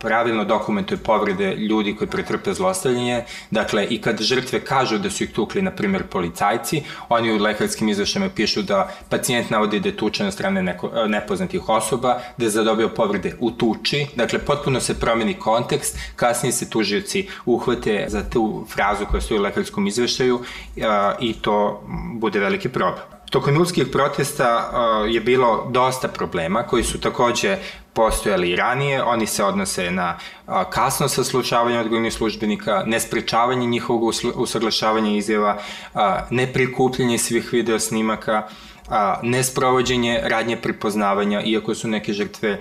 pravilno 0.00 0.44
dokumentuje 0.44 0.98
povrede 0.98 1.54
ljudi 1.54 1.96
koji 1.96 2.08
pretrpe 2.08 2.54
zlostavljanje. 2.54 3.24
Dakle, 3.50 3.86
i 3.86 4.00
kad 4.00 4.20
žrtve 4.20 4.60
kažu 4.60 4.98
da 4.98 5.10
su 5.10 5.24
ih 5.24 5.32
tukli, 5.32 5.62
na 5.62 5.70
primjer, 5.70 6.02
policajci, 6.06 6.82
oni 7.08 7.32
u 7.32 7.38
lekarskim 7.38 7.88
izvešćama 7.88 8.28
pišu 8.36 8.62
da 8.62 8.92
pacijent 9.08 9.50
navodi 9.50 9.80
da 9.80 9.88
je 9.88 9.96
tučen 9.96 10.26
od 10.26 10.32
strane 10.32 10.62
neko, 10.62 10.90
nepoznatih 11.06 11.68
osoba, 11.68 12.20
da 12.36 12.44
je 12.44 12.50
zadobio 12.50 12.88
povrede 12.88 13.34
u 13.40 13.50
tuči. 13.50 14.06
Dakle, 14.16 14.38
potpuno 14.38 14.80
se 14.80 15.00
promeni 15.00 15.34
kontekst, 15.34 15.98
kasnije 16.16 16.52
se 16.52 16.70
tužioci 16.70 17.28
uhvate 17.46 18.04
za 18.08 18.22
tu 18.30 18.66
frazu 18.68 19.06
koja 19.10 19.20
stoji 19.20 19.40
u 19.40 19.42
lekarskom 19.42 19.86
izveštaju 19.86 20.40
i 21.20 21.32
to 21.32 21.82
bude 22.14 22.40
veliki 22.40 22.68
problem. 22.68 23.04
Tokom 23.30 23.54
julskih 23.54 23.86
protesta 23.92 24.70
je 25.08 25.20
bilo 25.20 25.68
dosta 25.70 26.08
problema 26.08 26.62
koji 26.62 26.84
su 26.84 27.00
takođe 27.00 27.56
postojali 27.94 28.50
i 28.50 28.56
ranije. 28.56 29.02
Oni 29.02 29.26
se 29.26 29.44
odnose 29.44 29.90
na 29.90 30.18
kasno 30.70 31.08
saslušavanje 31.08 31.78
odgovornih 31.78 32.12
službenika, 32.12 32.82
nesprečavanje 32.86 33.66
njihovog 33.66 34.12
usaglašavanja 34.34 35.10
izjava, 35.10 35.58
neprikupljanje 36.30 37.18
svih 37.18 37.52
video 37.52 37.78
snimaka, 37.78 38.48
nesprovođenje 39.22 40.20
radnje 40.24 40.56
prepoznavanja, 40.56 41.42
iako 41.42 41.74
su 41.74 41.88
neke 41.88 42.12
žrtve 42.12 42.58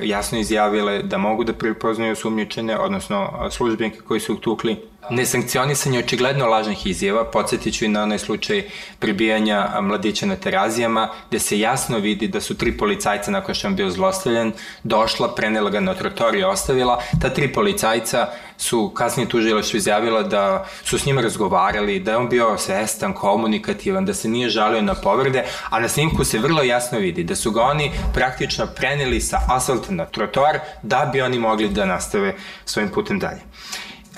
jasno 0.00 0.38
izjavile 0.38 1.02
da 1.02 1.18
mogu 1.18 1.44
da 1.44 1.52
prepoznaju 1.52 2.16
sumnjičene, 2.16 2.78
odnosno 2.78 3.48
službenike 3.50 4.00
koji 4.00 4.20
su 4.20 4.36
tukli. 4.36 4.76
Nesankcionisanje 5.10 5.98
očigledno 5.98 6.46
lažnih 6.46 6.86
izjava, 6.86 7.24
podsjetit 7.24 7.74
ću 7.74 7.84
i 7.84 7.88
na 7.88 8.02
onaj 8.02 8.18
slučaj 8.18 8.64
pribijanja 8.98 9.80
mladića 9.80 10.26
na 10.26 10.36
terazijama, 10.36 11.08
gde 11.28 11.38
se 11.38 11.58
jasno 11.58 11.98
vidi 11.98 12.28
da 12.28 12.40
su 12.40 12.56
tri 12.56 12.76
policajca 12.76 13.30
nakon 13.30 13.54
što 13.54 13.68
je 13.68 13.74
bio 13.74 13.90
zlostavljan, 13.90 14.52
došla, 14.82 15.34
prenela 15.34 15.70
ga 15.70 15.80
na 15.80 15.94
trotor 15.94 16.34
i 16.36 16.44
ostavila. 16.44 17.00
Ta 17.22 17.30
tri 17.30 17.52
policajca 17.52 18.28
su 18.56 18.90
kasnije 18.94 19.28
tužilaštvo 19.28 19.76
izjavila 19.76 20.22
da 20.22 20.66
su 20.84 20.98
s 20.98 21.06
njima 21.06 21.20
razgovarali, 21.20 22.00
da 22.00 22.10
je 22.10 22.16
on 22.16 22.28
bio 22.28 22.58
svestan, 22.58 23.14
komunikativan, 23.14 24.04
da 24.04 24.14
se 24.14 24.28
nije 24.28 24.48
žalio 24.48 24.82
na 24.82 24.94
povrede, 24.94 25.44
a 25.70 25.80
na 25.80 25.88
snimku 25.88 26.24
se 26.24 26.38
vrlo 26.38 26.62
jasno 26.62 26.98
vidi 26.98 27.24
da 27.24 27.36
su 27.36 27.50
ga 27.50 27.62
oni 27.62 27.92
praktično 28.14 28.66
preneli 28.66 29.20
sa 29.20 29.40
asfalta 29.48 29.92
na 29.92 30.04
trotor 30.04 30.58
da 30.82 31.10
bi 31.12 31.20
oni 31.20 31.38
mogli 31.38 31.68
da 31.68 31.84
nastave 31.84 32.34
svojim 32.64 32.90
putem 32.90 33.18
dalje. 33.18 33.40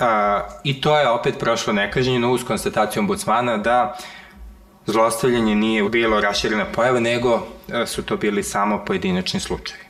A, 0.01 0.41
I 0.63 0.81
to 0.81 0.97
je 0.99 1.09
opet 1.09 1.39
prošlo 1.39 1.73
nekažnjeno 1.73 2.31
uz 2.31 2.43
konstataciju 2.43 3.01
ombudsmana 3.01 3.57
da 3.57 3.97
zlostavljanje 4.85 5.55
nije 5.55 5.89
bilo 5.89 6.21
raširena 6.21 6.65
pojava, 6.65 6.99
nego 6.99 7.47
su 7.85 8.03
to 8.03 8.17
bili 8.17 8.43
samo 8.43 8.85
pojedinačni 8.85 9.39
slučajevi. 9.39 9.85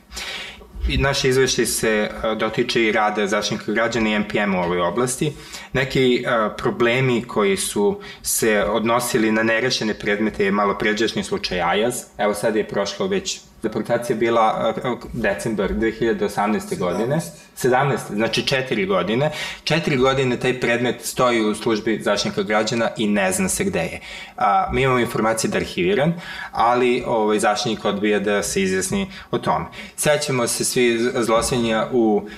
I 0.88 0.98
naše 0.98 1.28
izveštaj 1.28 1.66
se 1.66 2.10
dotiče 2.36 2.82
i 2.82 2.92
rada 2.92 3.26
zaštitnika 3.26 3.72
građana 3.72 4.08
i 4.08 4.18
MPM 4.18 4.54
u 4.54 4.62
ovoj 4.62 4.80
oblasti. 4.80 5.32
Neki 5.72 6.24
problemi 6.56 7.24
koji 7.24 7.56
su 7.56 8.00
se 8.22 8.64
odnosili 8.64 9.32
na 9.32 9.42
nerešene 9.42 9.94
predmete 9.94 10.44
je 10.44 10.50
malo 10.50 10.78
pređašnji 10.78 11.24
slučaj 11.24 11.60
Ajaz. 11.60 12.02
Evo 12.18 12.34
sad 12.34 12.56
je 12.56 12.68
prošlo 12.68 13.06
već 13.06 13.40
Deportacija 13.62 14.16
bila 14.16 14.74
decembar 15.12 15.72
2018. 15.72 16.78
godine. 16.78 17.20
17. 17.56 17.96
Znači 18.14 18.46
četiri 18.46 18.86
godine. 18.86 19.30
Četiri 19.64 19.96
godine 19.96 20.36
taj 20.36 20.60
predmet 20.60 20.96
stoji 21.02 21.44
u 21.44 21.54
službi 21.54 22.00
zaštitnika 22.02 22.42
građana 22.42 22.90
i 22.96 23.06
ne 23.06 23.32
zna 23.32 23.48
se 23.48 23.64
gde 23.64 23.80
je. 23.80 24.00
A, 24.36 24.68
mi 24.72 24.82
imamo 24.82 24.98
informacije 24.98 25.50
da 25.50 25.58
je 25.58 25.60
arhiviran, 25.60 26.12
ali 26.52 27.02
ovaj, 27.06 27.38
zaštitnik 27.38 27.84
odbija 27.84 28.20
da 28.20 28.42
se 28.42 28.62
izjasni 28.62 29.10
o 29.30 29.38
tome. 29.38 29.66
Sećamo 29.96 30.46
se 30.46 30.64
svi 30.64 30.98
zlosenja 31.14 31.86
u 31.92 32.28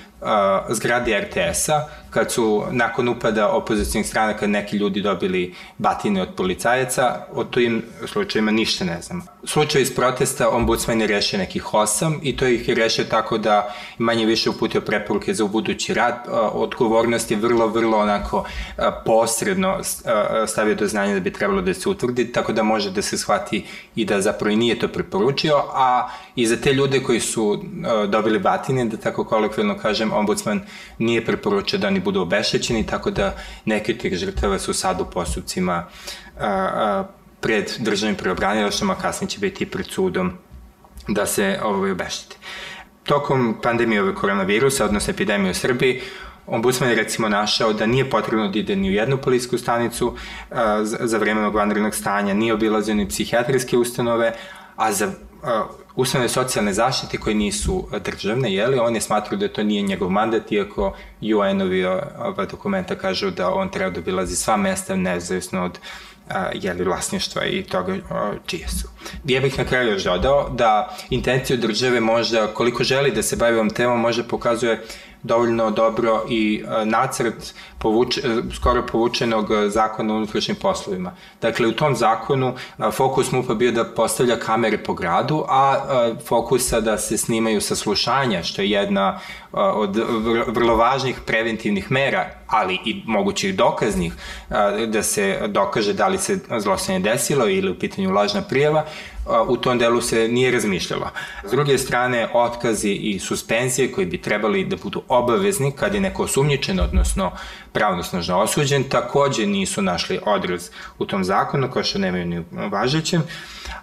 zgradi 0.69 1.17
RTS-a, 1.17 1.87
kad 2.09 2.31
su 2.31 2.63
nakon 2.71 3.09
upada 3.09 3.49
opozicijnih 3.49 4.07
strana, 4.07 4.33
kad 4.33 4.49
neki 4.49 4.77
ljudi 4.77 5.01
dobili 5.01 5.55
batine 5.77 6.21
od 6.21 6.29
policajaca, 6.37 7.25
o 7.33 7.43
tojim 7.43 7.83
slučajima 8.05 8.51
ništa 8.51 8.85
ne 8.85 9.01
znamo. 9.01 9.21
Slučaj 9.43 9.81
iz 9.81 9.95
protesta, 9.95 10.49
ombudsman 10.49 11.01
je 11.01 11.07
rešio 11.07 11.39
nekih 11.39 11.73
osam 11.73 12.19
i 12.23 12.37
to 12.37 12.47
ih 12.47 12.67
je 12.67 12.75
rešio 12.75 13.05
tako 13.05 13.37
da 13.37 13.73
manje 13.97 14.25
više 14.25 14.49
uputio 14.49 14.81
preporuke 14.81 15.33
za 15.33 15.45
budući 15.45 15.93
rad. 15.93 16.15
Odgovornost 16.53 17.31
je 17.31 17.37
vrlo, 17.37 17.67
vrlo 17.67 17.97
onako 17.97 18.45
posredno 19.05 19.79
stavio 20.47 20.75
do 20.75 20.87
znanja 20.87 21.13
da 21.13 21.19
bi 21.19 21.33
trebalo 21.33 21.61
da 21.61 21.73
se 21.73 21.89
utvrdi, 21.89 22.31
tako 22.31 22.53
da 22.53 22.63
može 22.63 22.91
da 22.91 23.01
se 23.01 23.17
shvati 23.17 23.65
i 23.95 24.05
da 24.05 24.21
zapravo 24.21 24.51
i 24.51 24.55
nije 24.55 24.79
to 24.79 24.87
preporučio, 24.87 25.63
a 25.73 26.09
i 26.35 26.47
za 26.47 26.57
te 26.57 26.73
ljude 26.73 26.99
koji 27.03 27.19
su 27.19 27.63
dobili 28.09 28.39
batine, 28.39 28.85
da 28.85 28.97
tako 28.97 29.23
kolokvilno 29.23 29.77
kažem, 29.77 30.13
ombudsman 30.13 30.61
nije 30.99 31.25
preporučio 31.25 31.79
da 31.79 31.87
oni 31.87 31.99
budu 31.99 32.21
obešećeni, 32.21 32.85
tako 32.85 33.11
da 33.11 33.35
neke 33.65 33.93
od 33.93 33.99
tih 33.99 34.13
žrtava 34.13 34.59
su 34.59 34.73
sad 34.73 35.01
u 35.01 35.05
postupcima 35.05 35.73
a, 35.73 36.47
a, 36.47 37.07
pred 37.41 37.71
državnim 37.79 38.15
preobranilašama, 38.15 38.93
a 38.93 39.01
kasnije 39.01 39.29
će 39.29 39.39
biti 39.39 39.65
pred 39.65 39.87
sudom 39.87 40.31
da 41.07 41.25
se 41.25 41.59
ovaj, 41.63 41.91
obeštete. 41.91 42.37
Tokom 43.03 43.55
pandemije 43.63 44.01
ove 44.01 44.15
koronavirusa, 44.15 44.85
odnosno 44.85 45.11
epidemije 45.11 45.51
u 45.51 45.53
Srbiji, 45.53 46.01
Ombudsman 46.47 46.89
je 46.89 46.95
recimo 46.95 47.29
našao 47.29 47.73
da 47.73 47.85
nije 47.85 48.09
potrebno 48.09 48.47
da 48.47 48.59
ide 48.59 48.75
ni 48.75 48.89
u 48.89 48.93
jednu 48.93 49.17
polijsku 49.17 49.57
stanicu 49.57 50.13
a, 50.51 50.83
za, 50.83 50.97
za 51.01 51.17
vreme 51.17 51.49
vanrednog 51.49 51.95
stanja, 51.95 52.33
nije 52.33 52.53
obilazio 52.53 52.95
ni 52.95 53.07
psihijatrijske 53.07 53.77
ustanove, 53.77 54.33
a 54.75 54.91
za 54.91 55.11
ustanove 55.95 56.29
socijalne 56.29 56.73
zaštite 56.73 57.17
koje 57.17 57.35
nisu 57.35 57.87
državne, 58.05 58.53
jeli, 58.53 58.79
on 58.79 58.95
je 58.95 59.01
smatrao 59.01 59.37
da 59.39 59.47
to 59.47 59.63
nije 59.63 59.81
njegov 59.81 60.09
mandat, 60.09 60.51
iako 60.51 60.95
UN-ovi 61.21 61.85
ova 61.85 62.45
dokumenta 62.45 62.95
kažu 62.95 63.31
da 63.31 63.53
on 63.53 63.69
treba 63.69 63.89
da 63.89 63.99
obilazi 63.99 64.35
sva 64.35 64.57
mesta 64.57 64.95
nezavisno 64.95 65.65
od 65.65 65.79
a, 66.29 66.49
jeli, 66.53 66.83
vlasništva 66.83 67.45
i 67.45 67.63
toga 67.63 67.95
a, 68.09 68.33
čije 68.45 68.67
su. 68.67 68.87
Ja 69.25 69.41
bih 69.41 69.57
na 69.57 69.65
kraju 69.65 69.91
još 69.91 70.03
dodao 70.03 70.49
da 70.49 70.97
intenciju 71.09 71.57
države 71.57 71.99
možda, 71.99 72.47
koliko 72.47 72.83
želi 72.83 73.11
da 73.11 73.23
se 73.23 73.35
bavi 73.35 73.55
ovom 73.55 73.69
temom, 73.69 73.99
možda 73.99 74.23
pokazuje 74.23 74.83
dovoljno 75.25 75.71
dobro 75.71 76.23
i 76.29 76.63
e, 76.81 76.85
nacrt 76.85 77.53
povuč, 77.79 78.17
e, 78.17 78.21
skoro 78.55 78.85
povučenog 78.85 79.47
zakona 79.67 80.13
o 80.13 80.17
unutrašnjim 80.17 80.57
poslovima. 80.61 81.11
Dakle, 81.41 81.67
u 81.67 81.71
tom 81.71 81.95
zakonu 81.95 82.53
e, 82.53 82.91
fokus 82.91 83.31
MUPA 83.31 83.53
bio 83.53 83.71
da 83.71 83.85
postavlja 83.85 84.39
kamere 84.39 84.77
po 84.77 84.93
gradu, 84.93 85.43
a 85.49 85.81
fokusa 86.27 86.81
da 86.81 86.97
se 86.97 87.17
snimaju 87.17 87.61
saslušanja, 87.61 88.43
što 88.43 88.61
je 88.61 88.69
jedna 88.69 89.19
od 89.51 89.97
vrlo 90.47 90.75
važnih 90.75 91.19
preventivnih 91.25 91.91
mera, 91.91 92.29
ali 92.47 92.79
i 92.85 93.01
mogućih 93.05 93.55
dokaznih, 93.55 94.13
da 94.87 95.03
se 95.03 95.39
dokaže 95.47 95.93
da 95.93 96.07
li 96.07 96.17
se 96.17 96.39
zlostavljanje 96.59 97.03
desilo 97.03 97.49
ili 97.49 97.71
u 97.71 97.79
pitanju 97.79 98.11
lažna 98.11 98.41
prijava, 98.41 98.85
u 99.47 99.57
tom 99.57 99.77
delu 99.77 100.01
se 100.01 100.27
nije 100.27 100.51
razmišljalo. 100.51 101.09
S 101.43 101.51
druge 101.51 101.77
strane, 101.77 102.29
otkazi 102.33 102.91
i 102.91 103.19
suspenzije 103.19 103.91
koji 103.91 104.07
bi 104.07 104.21
trebali 104.21 104.65
da 104.65 104.75
budu 104.75 105.01
obavezni 105.07 105.71
kad 105.71 105.93
je 105.93 106.01
neko 106.01 106.23
osumnjičen, 106.23 106.79
odnosno 106.79 107.31
pravnosnažno 107.71 108.39
osuđen, 108.39 108.83
takođe 108.83 109.45
nisu 109.45 109.81
našli 109.81 110.19
odraz 110.25 110.69
u 110.99 111.05
tom 111.05 111.23
zakonu, 111.23 111.71
kao 111.71 111.83
što 111.83 111.99
nemaju 111.99 112.25
ni 112.25 112.43
važećem, 112.51 113.23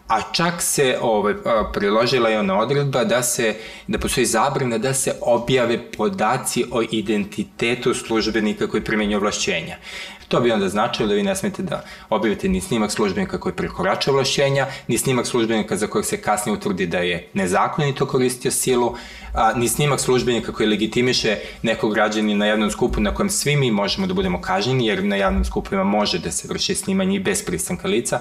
a 0.08 0.20
čak 0.32 0.62
se 0.62 0.98
ovaj, 1.00 1.34
priložila 1.72 2.28
je 2.28 2.38
ona 2.38 2.58
odredba 2.58 3.04
da 3.04 3.22
se, 3.22 3.54
da 3.86 3.98
postoji 3.98 4.26
zabrana 4.26 4.78
da 4.78 4.94
se 4.94 5.14
objave 5.20 5.78
podaci 5.92 6.64
o 6.70 6.82
identitetu 6.90 7.94
službenika 8.52 8.70
koji 8.70 8.84
primenju 8.84 9.16
ovlašćenja. 9.16 9.76
To 10.28 10.40
bi 10.40 10.52
onda 10.52 10.68
značilo 10.68 11.08
da 11.08 11.14
vi 11.14 11.22
ne 11.22 11.36
smete 11.36 11.62
da 11.62 11.84
objavite 12.10 12.48
ni 12.48 12.60
snimak 12.60 12.90
službenika 12.90 13.38
koji 13.38 13.54
prekorača 13.54 14.10
ovlašćenja, 14.10 14.66
ni 14.88 14.98
snimak 14.98 15.26
službenika 15.26 15.76
za 15.76 15.86
kojeg 15.86 16.06
se 16.06 16.20
kasnije 16.20 16.56
utvrdi 16.56 16.86
da 16.86 16.98
je 16.98 17.28
nezakonito 17.34 18.06
koristio 18.06 18.50
silu, 18.50 18.96
a, 19.34 19.52
ni 19.56 19.68
snimak 19.68 20.00
službenika 20.00 20.52
koji 20.52 20.68
legitimiše 20.68 21.36
nekog 21.62 21.94
građanina 21.94 22.38
na 22.38 22.46
jednom 22.46 22.70
skupu 22.70 23.00
na 23.00 23.14
kojem 23.14 23.30
svi 23.30 23.56
mi 23.56 23.70
možemo 23.70 24.06
da 24.06 24.14
budemo 24.14 24.40
kažnjeni, 24.40 24.86
jer 24.86 25.04
na 25.04 25.16
javnim 25.16 25.44
skupovima 25.44 25.84
može 25.84 26.18
da 26.18 26.30
se 26.30 26.48
vrši 26.48 26.74
snimanje 26.74 27.16
i 27.16 27.20
bez 27.20 27.44
pristanka 27.44 27.88
lica 27.88 28.20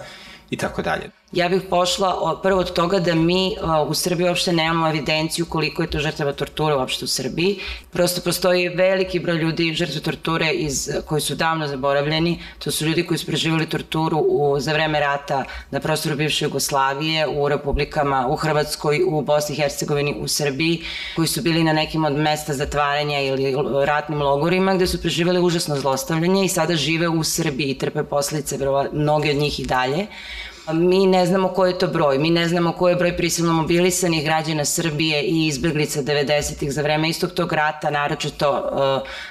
i 0.50 0.58
tako 0.58 0.82
dalje. 0.82 1.21
Ja 1.32 1.50
bih 1.50 1.62
pošla 1.70 2.40
prvo 2.44 2.60
od 2.60 2.74
toga 2.74 3.00
da 3.00 3.16
mi 3.16 3.56
u 3.88 3.94
Srbiji 3.94 4.28
uopšte 4.28 4.52
nemamo 4.54 4.90
evidenciju 4.90 5.46
koliko 5.46 5.82
je 5.82 5.90
to 5.90 6.00
žrtava 6.00 6.34
torture 6.34 6.76
uopšte 6.76 7.06
u 7.06 7.08
Srbiji. 7.08 7.60
Prosto 7.92 8.22
postoji 8.22 8.70
veliki 8.70 9.20
broj 9.20 9.38
ljudi 9.38 9.74
žrtve 9.74 10.02
torture 10.02 10.50
iz, 10.52 10.90
koji 11.06 11.22
su 11.22 11.36
davno 11.36 11.68
zaboravljeni. 11.68 12.40
To 12.64 12.72
su 12.72 12.86
ljudi 12.86 13.06
koji 13.08 13.18
su 13.18 13.26
preživali 13.26 13.70
torturu 13.70 14.18
u, 14.18 14.60
za 14.60 14.74
vreme 14.74 15.00
rata 15.00 15.44
na 15.72 15.80
prostoru 15.80 16.16
bivše 16.16 16.46
Jugoslavije, 16.46 17.28
u 17.28 17.50
republikama, 17.50 18.28
u 18.28 18.36
Hrvatskoj, 18.36 19.02
u 19.08 19.22
Bosni 19.22 19.56
i 19.56 19.62
Hercegovini, 19.62 20.16
u 20.20 20.28
Srbiji, 20.28 20.84
koji 21.16 21.28
su 21.28 21.42
bili 21.42 21.64
na 21.64 21.74
nekim 21.74 22.06
od 22.06 22.14
mesta 22.14 22.54
zatvaranja 22.54 23.20
ili 23.20 23.56
ratnim 23.86 24.22
logorima 24.22 24.76
gde 24.76 24.88
su 24.88 25.02
preživali 25.02 25.40
užasno 25.40 25.76
zlostavljanje 25.76 26.46
i 26.46 26.50
sada 26.50 26.76
žive 26.76 27.08
u 27.08 27.24
Srbiji 27.24 27.70
i 27.70 27.78
trpe 27.78 28.04
posledice, 28.04 28.58
mnogi 28.92 29.30
od 29.30 29.36
njih 29.36 29.60
i 29.60 29.66
dalje. 29.66 30.08
Mi 30.70 31.06
ne 31.06 31.26
znamo 31.26 31.48
ko 31.48 31.66
je 31.66 31.78
to 31.78 31.88
broj, 31.88 32.18
mi 32.18 32.30
ne 32.30 32.48
znamo 32.48 32.72
ko 32.72 32.90
je 32.90 32.96
broj 32.96 33.18
prisilno 33.18 33.54
mobilisanih 33.54 34.24
građana 34.24 34.66
Srbije 34.66 35.24
i 35.24 35.48
izbeglica 35.48 36.02
90-ih 36.02 36.72
za 36.74 36.82
vreme 36.82 37.10
istog 37.10 37.32
tog 37.32 37.54
rata, 37.54 37.90
naročito 37.90 38.70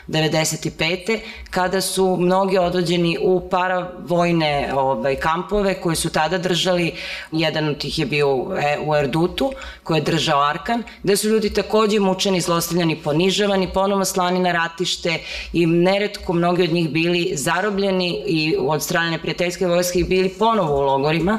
uh, 0.08 0.14
95. 0.16 1.18
kada 1.50 1.80
su 1.80 2.16
mnogi 2.20 2.58
odvođeni 2.58 3.18
u 3.20 3.48
paravojne 3.50 4.72
ovaj, 4.74 5.16
kampove 5.16 5.74
koje 5.74 5.96
su 5.96 6.10
tada 6.10 6.38
držali, 6.38 6.92
jedan 7.32 7.68
od 7.68 7.78
tih 7.78 7.98
je 7.98 8.06
bio 8.06 8.26
e, 8.62 8.78
u 8.86 8.96
Erdutu, 8.96 9.52
koji 9.82 9.98
je 9.98 10.02
držao 10.02 10.40
Arkan, 10.40 10.82
gde 11.02 11.16
su 11.16 11.28
ljudi 11.28 11.50
takođe 11.50 12.00
mučeni, 12.00 12.40
zlostavljani, 12.40 12.96
ponižavani, 12.96 13.72
ponovo 13.74 14.04
slani 14.04 14.40
na 14.40 14.52
ratište 14.52 15.18
i 15.52 15.66
neretko 15.66 16.32
mnogi 16.32 16.62
od 16.62 16.72
njih 16.72 16.90
bili 16.90 17.32
zarobljeni 17.34 18.22
i 18.26 18.56
od 18.60 18.82
strane 18.82 19.18
prijateljske 19.18 19.66
vojske 19.66 19.98
i 19.98 20.04
bili 20.04 20.28
ponovo 20.28 20.78
u 20.78 20.80
logorima 20.80 21.19
ljudima. 21.20 21.38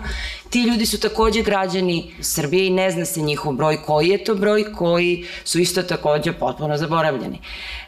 Ti 0.49 0.61
ljudi 0.61 0.85
su 0.85 0.99
takođe 0.99 1.41
građani 1.41 2.13
Srbije 2.21 2.67
i 2.67 2.69
ne 2.69 2.91
zna 2.91 3.05
se 3.05 3.21
njihov 3.21 3.53
broj 3.53 3.81
koji 3.85 4.09
je 4.09 4.23
to 4.23 4.35
broj 4.35 4.73
koji 4.73 5.25
su 5.43 5.59
isto 5.59 5.83
takođe 5.83 6.33
potpuno 6.33 6.77
zaboravljeni. 6.77 7.39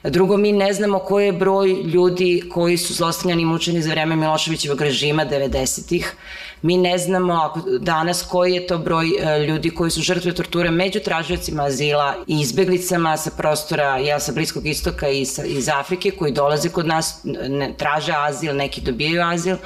Drugo, 0.03 0.37
mi 0.37 0.51
ne 0.51 0.73
znamo 0.73 0.99
koji 0.99 1.25
je 1.25 1.31
broj 1.31 1.73
ljudi 1.83 2.43
koji 2.51 2.77
su 2.77 2.93
zlostavljani 2.93 3.41
i 3.41 3.45
mučeni 3.45 3.81
za 3.81 3.91
vreme 3.91 4.15
Miloševićevog 4.15 4.81
režima 4.81 5.25
90-ih. 5.25 6.15
Mi 6.63 6.77
ne 6.77 6.97
znamo 6.97 7.53
danas 7.79 8.25
koji 8.29 8.53
je 8.53 8.67
to 8.67 8.77
broj 8.77 9.07
e, 9.07 9.39
ljudi 9.39 9.69
koji 9.69 9.91
su 9.91 10.01
žrtve 10.01 10.33
torture 10.33 10.71
među 10.71 10.99
tražiocima 10.99 11.63
azila 11.63 12.15
i 12.27 12.39
izbeglicama 12.39 13.17
sa 13.17 13.31
prostora, 13.37 13.97
ja 13.97 14.19
sa 14.19 14.31
Bliskog 14.31 14.67
istoka 14.67 15.09
i 15.09 15.25
sa, 15.25 15.45
iz 15.45 15.69
Afrike 15.69 16.11
koji 16.11 16.31
dolaze 16.31 16.69
kod 16.69 16.87
nas, 16.87 17.19
ne, 17.23 17.73
traže 17.77 18.13
azil, 18.17 18.55
neki 18.55 18.81
dobijaju 18.81 19.21
azil. 19.23 19.57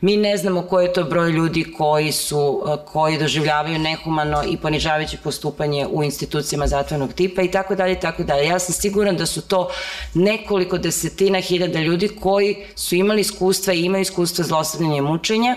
Mi 0.00 0.16
ne 0.16 0.36
znamo 0.36 0.62
koji 0.62 0.84
je 0.84 0.92
to 0.92 1.04
broj 1.04 1.30
ljudi 1.30 1.64
koji 1.78 2.12
su, 2.12 2.62
e, 2.68 2.76
koji 2.92 3.18
doživljavaju 3.18 3.78
nehumano 3.78 4.42
i 4.48 4.56
ponižavajuće 4.56 5.18
postupanje 5.24 5.86
u 5.86 6.02
institucijama 6.02 6.66
zatvornog 6.66 7.12
tipa 7.12 7.42
i 7.42 7.50
tako 7.50 7.74
dalje 7.74 8.00
tako 8.00 8.22
dalje. 8.22 8.46
Ja 8.46 8.58
sam 8.58 8.74
siguran 8.74 9.16
da 9.16 9.26
su 9.26 9.42
to 9.42 9.70
nekoliko 10.14 10.78
desetina 10.78 11.40
hiljada 11.40 11.80
ljudi 11.80 12.08
koji 12.08 12.56
su 12.74 12.94
imali 12.94 13.20
iskustva 13.20 13.72
i 13.72 13.84
imaju 13.84 14.02
iskustva 14.02 14.44
zlostavljanja 14.44 14.96
i 14.96 15.00
mučenja 15.00 15.56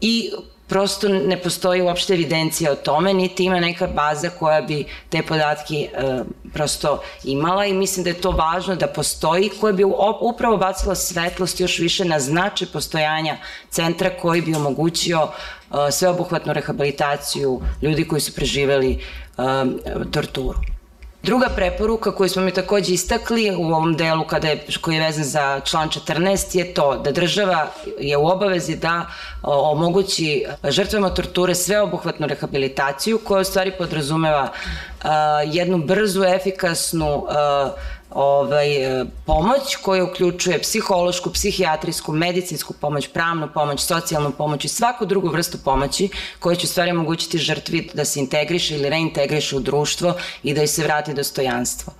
i 0.00 0.30
prosto 0.66 1.08
ne 1.08 1.36
postoji 1.42 1.82
uopšte 1.82 2.14
evidencija 2.14 2.72
o 2.72 2.74
tome, 2.74 3.14
niti 3.14 3.44
ima 3.44 3.60
neka 3.60 3.86
baza 3.86 4.30
koja 4.30 4.60
bi 4.60 4.84
te 5.08 5.22
podatke 5.22 5.74
e, 5.74 6.22
prosto 6.52 7.02
imala 7.24 7.66
i 7.66 7.72
mislim 7.72 8.04
da 8.04 8.10
je 8.10 8.20
to 8.20 8.30
važno 8.30 8.76
da 8.76 8.86
postoji, 8.86 9.50
koja 9.60 9.72
bi 9.72 9.84
upravo 10.20 10.56
bacila 10.56 10.94
svetlost 10.94 11.60
još 11.60 11.78
više 11.78 12.04
na 12.04 12.20
značaj 12.20 12.68
postojanja 12.72 13.36
centra 13.70 14.10
koji 14.22 14.42
bi 14.42 14.54
omogućio 14.54 15.28
e, 15.28 15.92
sveobuhvatnu 15.92 16.52
rehabilitaciju 16.52 17.60
ljudi 17.82 18.08
koji 18.08 18.20
su 18.20 18.34
preživeli 18.34 18.92
e, 18.92 19.00
torturu. 20.10 20.73
Druga 21.24 21.48
preporuka 21.48 22.12
koju 22.12 22.28
smo 22.28 22.42
mi 22.42 22.50
takođe 22.50 22.94
istakli 22.94 23.54
u 23.56 23.64
ovom 23.64 23.96
delu 23.96 24.24
kada 24.24 24.48
je, 24.48 24.66
koji 24.80 24.94
je 24.94 25.00
vezan 25.00 25.24
za 25.24 25.60
član 25.60 25.88
14 25.88 26.58
je 26.58 26.74
to 26.74 26.96
da 26.96 27.12
država 27.12 27.66
je 28.00 28.16
u 28.16 28.26
obavezi 28.26 28.76
da 28.76 29.06
omogući 29.42 30.44
žrtvama 30.68 31.10
torture 31.10 31.54
sveobuhvatnu 31.54 32.26
rehabilitaciju 32.26 33.18
koja 33.18 33.40
u 33.40 33.44
stvari 33.44 33.72
podrazumeva 33.78 34.52
jednu 35.46 35.78
brzu, 35.78 36.24
efikasnu 36.24 37.26
ovaj, 38.14 39.00
e, 39.00 39.04
pomoć 39.26 39.76
koja 39.76 40.04
uključuje 40.04 40.58
psihološku, 40.58 41.30
psihijatrijsku, 41.30 42.12
medicinsku 42.12 42.74
pomoć, 42.80 43.08
pravnu 43.08 43.48
pomoć, 43.54 43.80
socijalnu 43.80 44.30
pomoć 44.30 44.64
i 44.64 44.68
svaku 44.68 45.06
drugu 45.06 45.28
vrstu 45.28 45.58
pomoći 45.64 46.08
koja 46.38 46.56
će 46.56 46.64
u 46.64 46.68
stvari 46.68 46.90
omogućiti 46.90 47.38
žrtvi 47.38 47.90
da 47.94 48.04
se 48.04 48.20
integriše 48.20 48.74
ili 48.74 48.90
reintegriše 48.90 49.56
u 49.56 49.60
društvo 49.60 50.14
i 50.42 50.54
da 50.54 50.60
joj 50.60 50.66
se 50.66 50.82
vrati 50.82 51.14
dostojanstvo. 51.14 51.92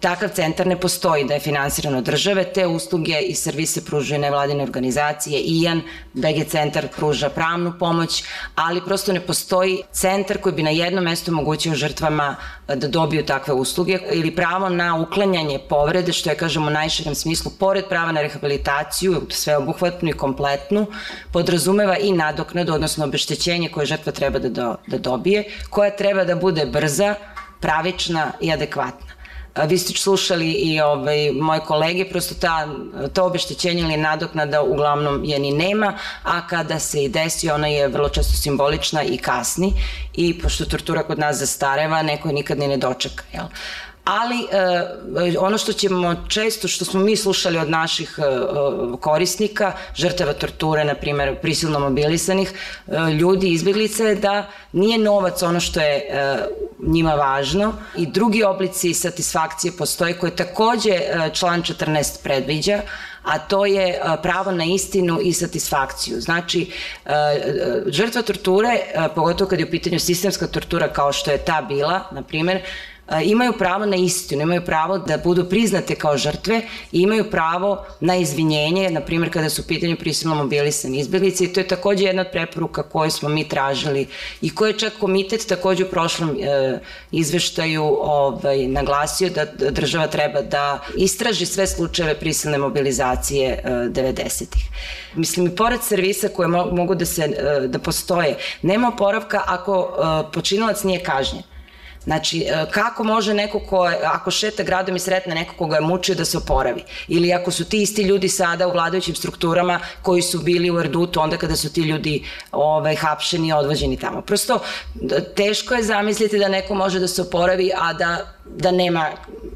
Takav 0.00 0.28
centar 0.34 0.66
ne 0.66 0.76
postoji 0.80 1.24
da 1.24 1.34
je 1.34 1.40
finansiran 1.40 1.94
od 1.94 2.04
države, 2.04 2.44
te 2.52 2.66
usluge 2.66 3.18
i 3.20 3.34
servise 3.34 3.84
pružuje 3.84 4.18
nevladine 4.18 4.62
organizacije, 4.62 5.40
IAN, 5.40 5.82
BG 6.12 6.46
centar 6.48 6.88
pruža 6.96 7.30
pravnu 7.30 7.72
pomoć, 7.78 8.24
ali 8.54 8.84
prosto 8.84 9.12
ne 9.12 9.20
postoji 9.20 9.82
centar 9.92 10.38
koji 10.38 10.54
bi 10.54 10.62
na 10.62 10.70
jednom 10.70 11.04
mestu 11.04 11.30
omogućio 11.30 11.74
žrtvama 11.74 12.36
e, 12.68 12.76
da 12.76 12.88
dobiju 12.88 13.26
takve 13.26 13.54
usluge 13.54 13.98
ili 14.12 14.34
pravo 14.36 14.68
na 14.68 14.96
uklanjanje 14.96 15.58
povrede, 15.68 16.12
što 16.12 16.30
je, 16.30 16.36
kažemo, 16.36 16.66
u 16.66 16.70
najširem 16.70 17.14
smislu, 17.14 17.52
pored 17.58 17.84
prava 17.88 18.12
na 18.12 18.22
rehabilitaciju, 18.22 19.22
sveobuhvatnu 19.30 20.08
i 20.10 20.12
kompletnu, 20.12 20.86
podrazumeva 21.32 21.98
i 21.98 22.12
nadoknadu, 22.12 22.74
odnosno 22.74 23.04
obeštećenje 23.04 23.68
koje 23.68 23.86
žrtva 23.86 24.12
treba 24.12 24.38
da, 24.38 24.48
do, 24.48 24.74
da 24.86 24.98
dobije, 24.98 25.44
koja 25.70 25.96
treba 25.96 26.24
da 26.24 26.34
bude 26.34 26.66
brza, 26.66 27.14
pravična 27.60 28.32
i 28.40 28.52
adekvatna 28.52 29.19
vi 29.56 29.78
ste 29.78 29.98
slušali 29.98 30.50
i 30.50 30.80
ovaj, 30.80 31.32
moje 31.32 31.60
kolege, 31.60 32.04
prosto 32.10 32.34
ta, 32.34 32.68
to 33.12 33.24
obeštećenje 33.24 33.80
ili 33.82 33.96
nadoknada 33.96 34.62
uglavnom 34.62 35.24
je 35.24 35.38
ni 35.38 35.52
nema, 35.52 35.98
a 36.22 36.46
kada 36.46 36.78
se 36.78 37.04
i 37.04 37.08
desi, 37.08 37.50
ona 37.50 37.66
je 37.66 37.88
vrlo 37.88 38.08
često 38.08 38.32
simbolična 38.32 39.02
i 39.02 39.18
kasni 39.18 39.72
i 40.14 40.38
pošto 40.38 40.64
tortura 40.64 41.02
kod 41.02 41.18
nas 41.18 41.36
zastareva, 41.36 42.02
neko 42.02 42.28
je 42.28 42.34
nikad 42.34 42.58
ni 42.58 42.68
ne 42.68 42.76
dočeka. 42.76 43.24
Jel? 43.32 43.44
Ali 44.04 44.46
e, 44.52 45.38
ono 45.38 45.58
što 45.58 45.72
ćemo 45.72 46.14
često, 46.28 46.68
što 46.68 46.84
smo 46.84 47.00
mi 47.00 47.16
slušali 47.16 47.58
od 47.58 47.70
naših 47.70 48.18
e, 48.18 48.22
korisnika, 49.00 49.72
žrtava 49.94 50.32
torture, 50.32 50.84
na 50.84 50.94
primer 50.94 51.40
prisilno 51.42 51.78
mobilisanih, 51.78 52.52
e, 52.86 53.12
ljudi 53.12 53.52
izbjeglica 53.52 54.04
je 54.04 54.14
da 54.14 54.46
nije 54.72 54.98
novac 54.98 55.42
ono 55.42 55.60
što 55.60 55.80
je 55.80 55.96
e, 55.96 56.36
njima 56.78 57.14
važno 57.14 57.72
i 57.96 58.06
drugi 58.06 58.42
oblici 58.44 58.94
satisfakcije 58.94 59.72
postoje 59.78 60.18
koje 60.18 60.36
takođe 60.36 60.90
e, 60.90 61.30
član 61.34 61.62
14 61.62 62.22
predviđa, 62.22 62.80
a 63.24 63.38
to 63.38 63.66
je 63.66 64.00
pravo 64.22 64.52
na 64.52 64.64
istinu 64.64 65.18
i 65.22 65.32
satisfakciju. 65.32 66.20
Znači, 66.20 66.72
žrtva 67.86 68.22
torture, 68.22 68.80
pogotovo 69.14 69.50
kad 69.50 69.58
je 69.58 69.66
u 69.66 69.70
pitanju 69.70 70.00
sistemska 70.00 70.46
tortura 70.46 70.88
kao 70.88 71.12
što 71.12 71.30
je 71.30 71.44
ta 71.44 71.62
bila, 71.68 72.02
na 72.12 72.22
primer, 72.22 72.62
imaju 73.24 73.52
pravo 73.52 73.86
na 73.86 73.96
istinu, 73.96 74.42
imaju 74.42 74.64
pravo 74.64 74.98
da 74.98 75.16
budu 75.16 75.44
priznate 75.44 75.94
kao 75.94 76.16
žrtve 76.16 76.62
i 76.92 77.00
imaju 77.00 77.30
pravo 77.30 77.84
na 78.00 78.16
izvinjenje, 78.16 78.90
na 78.90 79.00
primjer 79.00 79.32
kada 79.32 79.50
su 79.50 79.62
u 79.62 79.64
pitanju 79.68 79.96
prisilno 79.96 80.34
mobilisani 80.34 80.98
izbjeglice 80.98 81.44
i 81.44 81.52
to 81.52 81.60
je 81.60 81.68
takođe 81.68 82.04
jedna 82.04 82.22
od 82.22 82.28
preporuka 82.32 82.82
koje 82.82 83.10
smo 83.10 83.28
mi 83.28 83.48
tražili 83.48 84.06
i 84.40 84.54
koje 84.54 84.70
je 84.70 84.78
čak 84.78 84.92
komitet 85.00 85.46
takođe 85.48 85.84
u 85.84 85.90
prošlom 85.90 86.30
e, 86.30 86.78
izveštaju 87.12 87.84
ovaj, 88.00 88.68
naglasio 88.68 89.30
da 89.30 89.44
država 89.70 90.06
treba 90.06 90.42
da 90.42 90.80
istraži 90.96 91.46
sve 91.46 91.66
slučajeve 91.66 92.14
prisilne 92.14 92.58
mobilizacije 92.58 93.62
e, 93.64 93.70
90-ih. 93.70 94.64
Mislim 95.14 95.46
i 95.46 95.56
pored 95.56 95.80
servisa 95.82 96.28
koje 96.28 96.48
mo 96.48 96.66
mogu 96.72 96.94
da 96.94 97.06
se 97.06 97.22
e, 97.22 97.66
da 97.66 97.78
postoje, 97.78 98.36
nema 98.62 98.88
oporavka 98.88 99.42
ako 99.46 99.88
e, 100.28 100.32
počinilac 100.32 100.82
nije 100.82 101.02
kažnjen. 101.02 101.49
Znači, 102.04 102.40
e, 102.40 102.66
kako 102.70 103.04
može 103.04 103.34
neko 103.34 103.60
ko, 103.60 103.90
ako 104.04 104.30
šeta 104.30 104.62
gradom 104.62 104.96
i 104.96 104.98
sretne 104.98 105.34
neko 105.34 105.54
koga 105.58 105.76
je 105.76 105.80
mučio 105.80 106.14
da 106.14 106.24
se 106.24 106.38
oporavi? 106.38 106.84
Ili 107.08 107.32
ako 107.32 107.50
su 107.50 107.64
ti 107.64 107.82
isti 107.82 108.02
ljudi 108.02 108.28
sada 108.28 108.68
u 108.68 108.72
vladajućim 108.72 109.14
strukturama 109.14 109.80
koji 110.02 110.22
su 110.22 110.38
bili 110.38 110.70
u 110.70 110.80
Erdutu 110.80 111.20
onda 111.20 111.36
kada 111.36 111.56
su 111.56 111.72
ti 111.72 111.80
ljudi 111.80 112.24
ovaj, 112.52 112.96
hapšeni 112.96 113.48
i 113.48 113.52
odvođeni 113.52 113.96
tamo. 113.96 114.22
Prosto, 114.22 114.58
teško 115.36 115.74
je 115.74 115.82
zamisliti 115.82 116.38
da 116.38 116.48
neko 116.48 116.74
može 116.74 117.00
da 117.00 117.08
se 117.08 117.22
oporavi, 117.22 117.70
a 117.78 117.92
da, 117.92 118.18
da 118.44 118.70
nema, 118.70 119.06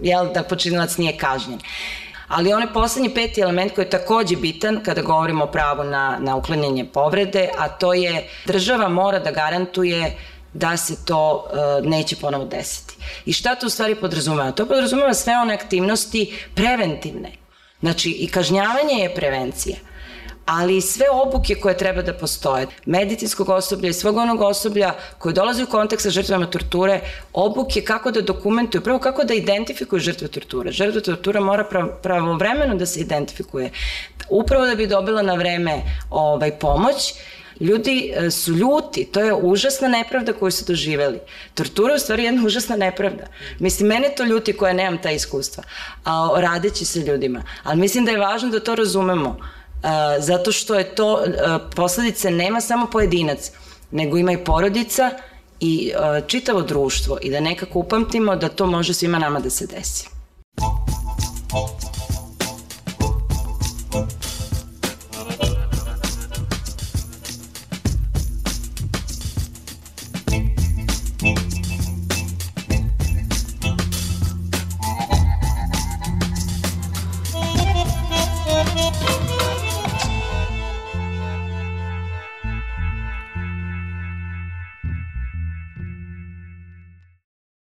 jel, 0.03 0.33
da 0.35 0.43
počinilac 0.43 0.97
nije 0.97 1.17
kažnjen. 1.19 1.61
Ali 2.29 2.53
onaj 2.53 2.73
poslednji 2.73 3.15
peti 3.15 3.41
element 3.41 3.75
koji 3.75 3.85
je 3.85 3.91
takođe 3.91 4.37
bitan 4.37 4.81
kada 4.85 5.03
govorimo 5.03 5.45
o 5.45 5.51
pravu 5.53 5.85
na, 5.85 6.19
na 6.21 6.37
uklanjanje 6.37 6.85
povrede, 6.85 7.49
a 7.59 7.69
to 7.69 7.95
je 7.95 8.29
država 8.47 8.89
mora 8.89 9.19
da 9.19 9.31
garantuje 9.31 10.17
da 10.55 10.77
se 10.77 10.97
to 11.05 11.47
uh, 11.47 11.91
neće 11.91 12.17
ponovo 12.17 12.45
desiti. 12.45 12.97
I 13.27 13.33
šta 13.33 13.55
to 13.55 13.67
u 13.67 13.71
stvari 13.71 13.95
podrazumeva? 13.95 14.53
To 14.53 14.67
podrazumeva 14.67 15.15
sve 15.15 15.37
one 15.37 15.55
aktivnosti 15.55 16.35
preventivne. 16.55 17.33
Znači, 17.81 18.11
i 18.11 18.29
kažnjavanje 18.29 18.95
je 18.95 19.15
prevencija. 19.15 19.77
ali 20.47 20.77
i 20.77 20.81
sve 20.81 21.07
obuke 21.11 21.55
koje 21.55 21.77
treba 21.77 22.03
da 22.03 22.13
postoje, 22.13 22.67
medicinskog 22.87 23.49
osoblja 23.49 23.89
i 23.89 23.93
svog 23.93 24.17
onog 24.17 24.41
osoblja 24.41 24.93
koje 25.19 25.33
dolazi 25.33 25.63
u 25.63 25.67
kontakt 25.67 26.03
sa 26.03 26.11
žrtvama 26.11 26.47
torture, 26.47 27.01
obuke 27.33 27.81
kako 27.81 28.11
da 28.11 28.21
dokumentuju, 28.21 28.83
prvo 28.83 28.99
kako 28.99 29.25
da 29.25 29.35
identifikuju 29.35 30.01
žrtve 30.01 30.29
torture. 30.29 30.73
Žrtva 30.73 31.01
tortura 31.01 31.41
mora 31.41 31.65
pravovremeno 32.03 32.75
da 32.75 32.87
se 32.87 33.01
identifikuje, 33.01 33.71
upravo 34.29 34.67
da 34.67 34.75
bi 34.75 34.87
dobila 34.87 35.23
na 35.23 35.35
vreme 35.35 35.83
ovaj, 36.11 36.59
pomoć, 36.59 37.15
Ljudi 37.61 38.13
e, 38.17 38.31
su 38.31 38.53
ljuti, 38.53 39.05
to 39.05 39.21
je 39.21 39.35
užasna 39.35 39.89
nepravda 39.89 40.33
koju 40.33 40.51
su 40.51 40.65
doživeli. 40.65 41.19
Tortura 41.55 41.93
je 41.93 41.97
u 41.97 42.01
stvari 42.01 42.25
jedna 42.25 42.47
užasna 42.47 42.77
nepravda. 42.77 43.25
Mislim, 43.59 43.89
mene 43.89 44.15
to 44.17 44.25
ljuti 44.25 44.53
koja 44.53 44.73
nemam 44.73 45.03
ta 45.03 45.11
iskustva, 45.11 45.65
a, 46.05 46.31
radeći 46.37 46.85
se 46.85 47.01
ljudima. 47.01 47.43
Ali 47.63 47.81
mislim 47.81 48.05
da 48.05 48.11
je 48.11 48.19
važno 48.19 48.51
da 48.51 48.61
to 48.61 48.75
razumemo, 48.75 49.37
a, 49.83 50.21
zato 50.21 50.53
što 50.53 50.75
je 50.75 50.95
to, 50.95 51.25
a, 51.47 51.59
posledice 51.77 52.31
nema 52.31 52.61
samo 52.61 52.87
pojedinac, 52.87 53.51
nego 53.91 54.17
ima 54.17 54.33
i 54.33 54.45
porodica 54.45 55.11
i 55.61 55.93
a, 55.97 56.21
čitavo 56.27 56.63
društvo 56.63 57.19
i 57.23 57.31
da 57.31 57.41
nekako 57.41 57.79
upamtimo 57.79 58.37
da 58.37 58.49
to 58.49 58.67
može 58.67 58.95
svima 58.95 59.19
nama 59.19 59.41
da 59.41 59.51
se 59.51 59.67
desi. 59.67 60.09